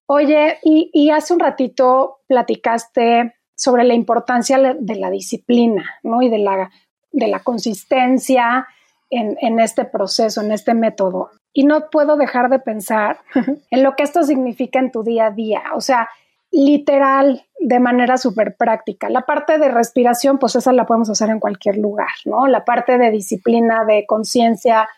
Oye, 0.07 0.57
y, 0.63 0.89
y, 0.91 1.11
hace 1.11 1.31
un 1.31 1.39
ratito 1.39 2.21
platicaste 2.27 3.35
sobre 3.55 3.83
la 3.83 3.93
importancia 3.93 4.57
de 4.79 4.95
la 4.95 5.11
disciplina, 5.11 5.99
¿no? 6.01 6.23
Y 6.23 6.29
de 6.29 6.39
la, 6.39 6.71
de 7.11 7.27
la 7.27 7.41
consistencia 7.41 8.65
en, 9.11 9.37
en 9.41 9.59
este 9.59 9.85
proceso, 9.85 10.41
en 10.41 10.51
este 10.51 10.73
método 10.73 11.29
y 11.57 11.63
no 11.63 11.89
puedo 11.89 12.17
dejar 12.17 12.49
de 12.49 12.59
pensar 12.59 13.19
en 13.71 13.81
lo 13.81 13.95
que 13.95 14.03
esto 14.03 14.21
significa 14.23 14.77
en 14.77 14.91
tu 14.91 15.03
día 15.03 15.27
a 15.27 15.31
día. 15.31 15.63
O 15.73 15.81
sea, 15.81 16.09
literal, 16.51 17.45
de 17.59 17.79
manera 17.79 18.17
súper 18.17 18.57
práctica. 18.57 19.09
La 19.09 19.21
parte 19.21 19.57
de 19.57 19.69
respiración, 19.69 20.37
pues 20.37 20.57
esa 20.57 20.73
la 20.73 20.85
podemos 20.85 21.09
hacer 21.09 21.29
en 21.29 21.39
cualquier 21.39 21.77
lugar, 21.77 22.09
¿no? 22.25 22.47
La 22.47 22.65
parte 22.65 22.97
de 22.97 23.09
disciplina, 23.09 23.85
de 23.85 24.05
conciencia, 24.05 24.89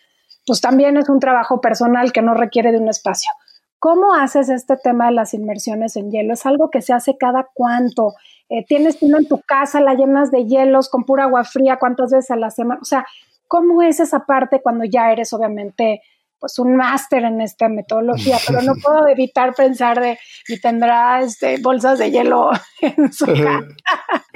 pues 0.47 0.59
también 0.59 0.97
es 0.97 1.07
un 1.09 1.19
trabajo 1.19 1.61
personal 1.61 2.11
que 2.11 2.23
no 2.23 2.33
requiere 2.33 2.71
de 2.71 2.79
un 2.79 2.89
espacio. 2.89 3.31
¿Cómo 3.77 4.15
haces 4.15 4.49
este 4.49 4.77
tema 4.77 5.05
de 5.05 5.11
las 5.11 5.35
inmersiones 5.35 5.95
en 5.95 6.09
hielo? 6.09 6.33
¿Es 6.33 6.47
algo 6.47 6.71
que 6.71 6.81
se 6.81 6.91
hace 6.91 7.17
cada 7.17 7.49
cuánto? 7.53 8.15
Eh, 8.49 8.65
¿Tienes 8.65 8.97
uno 9.01 9.19
en 9.19 9.27
tu 9.27 9.39
casa, 9.41 9.79
la 9.79 9.93
llenas 9.93 10.31
de 10.31 10.45
hielos 10.45 10.89
con 10.89 11.03
pura 11.03 11.25
agua 11.25 11.43
fría? 11.43 11.77
¿Cuántas 11.77 12.09
veces 12.09 12.31
a 12.31 12.35
la 12.35 12.49
semana? 12.49 12.79
O 12.81 12.85
sea, 12.85 13.05
¿cómo 13.47 13.83
es 13.83 13.99
esa 13.99 14.25
parte 14.25 14.59
cuando 14.63 14.85
ya 14.85 15.11
eres 15.11 15.31
obviamente 15.33 16.01
pues 16.39 16.59
un 16.59 16.75
máster 16.75 17.23
en 17.23 17.41
esta 17.41 17.69
metodología, 17.69 18.37
pero 18.47 18.61
no 18.61 18.73
puedo 18.75 19.07
evitar 19.07 19.53
pensar 19.53 19.99
de, 19.99 20.19
y 20.47 20.59
tendrá 20.59 21.21
este, 21.21 21.57
bolsas 21.61 21.99
de 21.99 22.11
hielo 22.11 22.51
en 22.81 23.11
su 23.11 23.25
casa. 23.25 23.61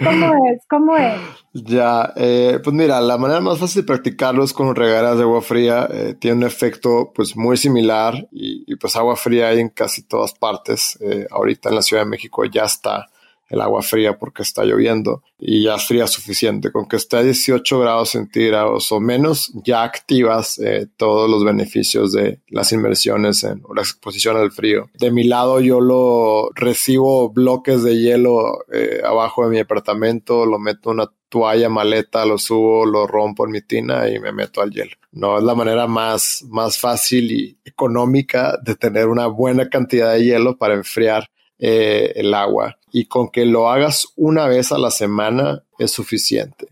¿Cómo 0.04 0.34
es? 0.52 0.66
¿Cómo 0.70 0.98
es? 0.98 1.20
Ya, 1.54 2.14
eh, 2.16 2.60
pues 2.64 2.76
mira, 2.76 3.00
la 3.02 3.18
manera 3.18 3.42
más 3.42 3.60
fácil 3.60 3.82
de 3.82 3.88
practicarlo 3.88 4.44
es 4.44 4.54
con 4.54 4.74
regadas 4.76 5.18
de 5.18 5.24
agua 5.24 5.42
fría. 5.42 5.88
Eh, 5.92 6.16
tiene 6.20 6.38
un 6.38 6.44
efecto 6.44 7.12
pues 7.14 7.36
muy 7.36 7.58
similar 7.58 8.28
y, 8.32 8.64
y, 8.66 8.76
pues 8.78 8.96
agua 8.96 9.16
fría 9.16 9.50
hay 9.50 9.60
en 9.60 9.70
casi 9.70 10.04
todas 10.04 10.34
partes. 10.34 10.98
Eh, 11.02 11.28
ahorita 11.30 11.70
en 11.70 11.76
la 11.76 11.82
Ciudad 11.82 12.04
de 12.04 12.10
México 12.10 12.46
ya 12.46 12.64
está 12.64 13.10
el 13.52 13.62
agua 13.62 13.82
fría 13.82 14.18
porque 14.18 14.44
está 14.44 14.64
lloviendo 14.64 15.24
y 15.38 15.64
ya 15.64 15.78
fría 15.78 16.08
suficiente. 16.08 16.72
Con 16.72 16.88
que 16.88 16.96
esté 16.96 17.18
a 17.18 17.24
18 17.24 17.80
grados 17.80 18.10
centígrados 18.10 18.92
o 18.92 19.00
menos, 19.00 19.52
ya 19.66 19.84
activas 19.84 20.58
eh, 20.60 20.88
todos 20.96 21.30
los 21.30 21.44
beneficios 21.44 22.14
de 22.14 22.40
las 22.48 22.72
inmersiones 22.72 23.44
en, 23.44 23.62
o 23.66 23.76
la 23.76 23.82
exposición 23.82 24.38
al 24.38 24.52
frío. 24.52 24.90
De 24.98 25.12
mi 25.12 25.26
lado, 25.26 25.60
yo 25.60 25.82
lo 25.82 26.50
recibo 26.56 27.30
bloques 27.30 27.84
de 27.84 27.98
hielo 27.98 28.64
eh, 28.72 29.02
abajo 29.04 29.44
de 29.44 29.52
mi 29.52 29.60
apartamento, 29.60 30.46
lo 30.46 30.58
meto 30.58 30.92
en 30.92 31.02
una 31.02 31.12
toalla, 31.28 31.70
maleta, 31.70 32.26
lo 32.26 32.38
subo, 32.38 32.86
lo 32.86 33.06
rompo 33.06 33.46
en 33.46 33.52
mi 33.52 33.62
tina 33.62 34.08
y 34.10 34.20
me 34.20 34.32
meto 34.32 34.62
al 34.62 34.72
hielo. 34.72 34.92
No 35.12 35.38
es 35.38 35.44
la 35.44 35.56
manera 35.56 35.88
más, 35.88 36.46
más 36.50 36.78
fácil 36.78 37.32
y 37.32 37.58
económica 37.66 38.58
de 38.64 38.76
tener 38.76 39.08
una 39.08 39.28
buena 39.28 39.70
cantidad 39.70 40.14
de 40.14 40.24
hielo 40.24 40.58
para 40.58 40.74
enfriar 40.74 41.28
eh, 41.64 42.14
el 42.16 42.34
agua. 42.34 42.78
Y 42.92 43.06
con 43.06 43.30
que 43.30 43.46
lo 43.46 43.70
hagas 43.70 44.08
una 44.16 44.48
vez 44.48 44.72
a 44.72 44.78
la 44.78 44.92
semana 44.92 45.64
es 45.80 45.92
suficiente. 45.92 46.68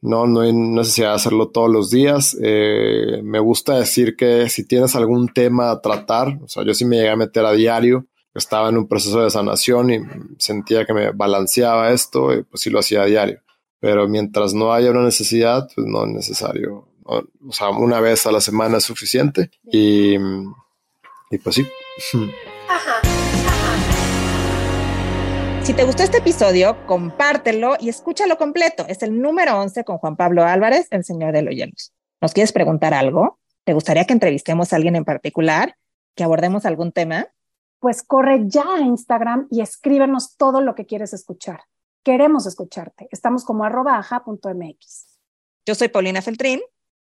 No, 0.00 0.26
no 0.26 0.40
hay 0.40 0.52
necesidad 0.52 1.10
de 1.10 1.14
hacerlo 1.16 1.48
todos 1.48 1.70
los 1.70 1.90
días. 1.90 2.36
Eh, 2.40 3.20
me 3.22 3.40
gusta 3.40 3.78
decir 3.78 4.16
que 4.16 4.48
si 4.48 4.66
tienes 4.66 4.94
algún 4.94 5.28
tema 5.28 5.70
a 5.70 5.80
tratar, 5.80 6.38
o 6.42 6.48
sea, 6.48 6.64
yo 6.64 6.72
sí 6.72 6.84
me 6.84 6.96
llegué 6.96 7.10
a 7.10 7.16
meter 7.16 7.44
a 7.44 7.52
diario, 7.52 8.06
estaba 8.34 8.68
en 8.68 8.78
un 8.78 8.86
proceso 8.86 9.20
de 9.22 9.30
sanación 9.30 9.90
y 9.90 10.00
sentía 10.38 10.86
que 10.86 10.94
me 10.94 11.10
balanceaba 11.10 11.90
esto, 11.90 12.32
y 12.32 12.44
pues 12.44 12.62
sí 12.62 12.70
lo 12.70 12.78
hacía 12.78 13.02
a 13.02 13.06
diario. 13.06 13.40
Pero 13.80 14.08
mientras 14.08 14.54
no 14.54 14.72
haya 14.72 14.90
una 14.90 15.02
necesidad, 15.02 15.68
pues 15.74 15.86
no 15.86 16.04
es 16.04 16.10
necesario. 16.12 16.88
O 17.04 17.52
sea, 17.52 17.70
una 17.70 18.00
vez 18.00 18.26
a 18.26 18.32
la 18.32 18.40
semana 18.40 18.78
es 18.78 18.84
suficiente 18.84 19.50
y, 19.64 20.14
y 20.14 21.38
pues 21.42 21.56
sí. 21.56 21.66
Si 25.68 25.74
te 25.74 25.84
gustó 25.84 26.02
este 26.02 26.16
episodio, 26.16 26.86
compártelo 26.86 27.76
y 27.78 27.90
escúchalo 27.90 28.38
completo. 28.38 28.86
Es 28.88 29.02
el 29.02 29.20
número 29.20 29.60
11 29.60 29.84
con 29.84 29.98
Juan 29.98 30.16
Pablo 30.16 30.42
Álvarez, 30.42 30.88
el 30.90 31.04
señor 31.04 31.34
de 31.34 31.42
los 31.42 31.54
hielos. 31.54 31.92
¿Nos 32.22 32.32
quieres 32.32 32.52
preguntar 32.52 32.94
algo? 32.94 33.38
¿Te 33.64 33.74
gustaría 33.74 34.06
que 34.06 34.14
entrevistemos 34.14 34.72
a 34.72 34.76
alguien 34.76 34.96
en 34.96 35.04
particular? 35.04 35.76
¿Que 36.14 36.24
abordemos 36.24 36.64
algún 36.64 36.90
tema? 36.90 37.28
Pues 37.80 38.02
corre 38.02 38.44
ya 38.46 38.64
a 38.76 38.80
Instagram 38.80 39.46
y 39.50 39.60
escríbenos 39.60 40.38
todo 40.38 40.62
lo 40.62 40.74
que 40.74 40.86
quieres 40.86 41.12
escuchar. 41.12 41.60
Queremos 42.02 42.46
escucharte. 42.46 43.06
Estamos 43.10 43.44
como 43.44 43.64
arroba 43.64 44.02
Yo 45.66 45.74
soy 45.74 45.88
Paulina 45.88 46.22
Feltrín. 46.22 46.62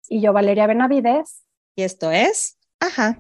Y 0.09 0.23
yo 0.23 0.33
Valeria 0.33 0.67
Benavides. 0.67 1.43
Y 1.77 1.83
esto 1.83 2.11
es 2.11 2.57
Ajá. 2.81 3.19